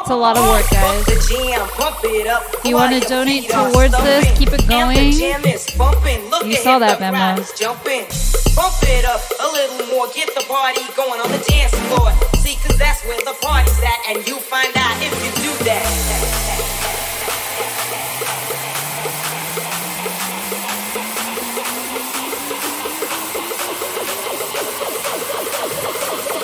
It's 0.00 0.10
a 0.10 0.16
lot 0.16 0.36
of 0.36 0.44
work, 0.48 0.68
guys. 0.70 1.04
If 1.08 2.64
you 2.64 2.74
want 2.76 2.92
to 2.92 3.08
donate 3.08 3.50
towards 3.50 3.96
this, 4.02 4.38
keep 4.38 4.52
it 4.52 4.66
going. 4.68 5.12
You 5.12 6.56
saw 6.56 6.78
that 6.78 6.98
memo. 6.98 7.42
Jumping, 7.54 8.06
bump 8.54 8.82
it 8.82 9.04
up 9.04 9.22
a 9.38 9.48
little 9.52 9.94
more, 9.94 10.06
get 10.14 10.34
the 10.34 10.44
party 10.48 10.82
going 10.96 11.20
on 11.20 11.30
the 11.30 11.42
dance 11.46 11.74
floor. 11.86 12.10
See, 12.42 12.56
cause 12.66 12.78
that's 12.78 13.04
where 13.04 13.18
the 13.18 13.36
party's 13.42 13.78
at, 13.78 14.00
and 14.10 14.26
you 14.26 14.41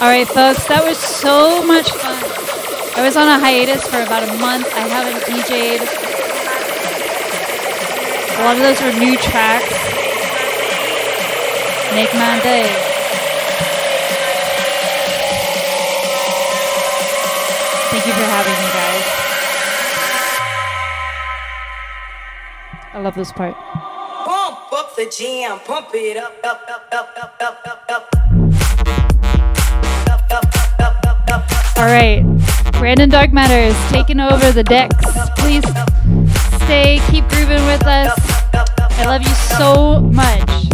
All 0.01 0.07
right, 0.07 0.29
folks, 0.29 0.63
that 0.69 0.85
was 0.87 0.97
so 0.97 1.61
much 1.67 1.91
fun. 1.91 2.23
I 2.95 3.03
was 3.03 3.17
on 3.17 3.27
a 3.27 3.35
hiatus 3.35 3.83
for 3.83 3.99
about 3.99 4.23
a 4.23 4.33
month. 4.39 4.71
I 4.71 4.87
haven't 4.87 5.27
DJ'd. 5.27 5.83
A 8.39 8.43
lot 8.47 8.55
of 8.55 8.63
those 8.63 8.79
were 8.79 8.95
new 8.95 9.19
tracks. 9.19 9.75
Make 11.99 12.15
my 12.15 12.39
day. 12.47 12.71
Thank 17.91 18.07
you 18.07 18.15
for 18.15 18.27
having 18.31 18.55
me, 18.55 18.71
guys. 18.71 19.07
I 22.95 23.01
love 23.03 23.17
this 23.17 23.33
part. 23.33 23.57
Pump 23.57 24.73
up 24.73 24.95
the 24.95 25.07
jam, 25.11 25.59
pump 25.67 25.91
it 25.93 26.17
up, 26.17 26.37
up, 26.45 26.63
up, 26.71 26.87
up, 26.93 27.17
up, 27.19 27.35
up, 27.41 27.67
up, 27.67 27.78
All 31.79 31.85
right, 31.85 32.25
Brandon 32.73 33.09
Dark 33.09 33.33
Matter 33.33 33.55
is 33.55 33.93
taking 33.93 34.19
over 34.19 34.51
the 34.51 34.65
decks. 34.65 34.97
Please 35.39 35.63
stay, 36.65 37.01
keep 37.09 37.29
grooving 37.29 37.65
with 37.67 37.87
us. 37.87 38.19
I 38.99 39.05
love 39.05 39.23
you 39.23 39.29
so 39.57 40.01
much. 40.01 40.68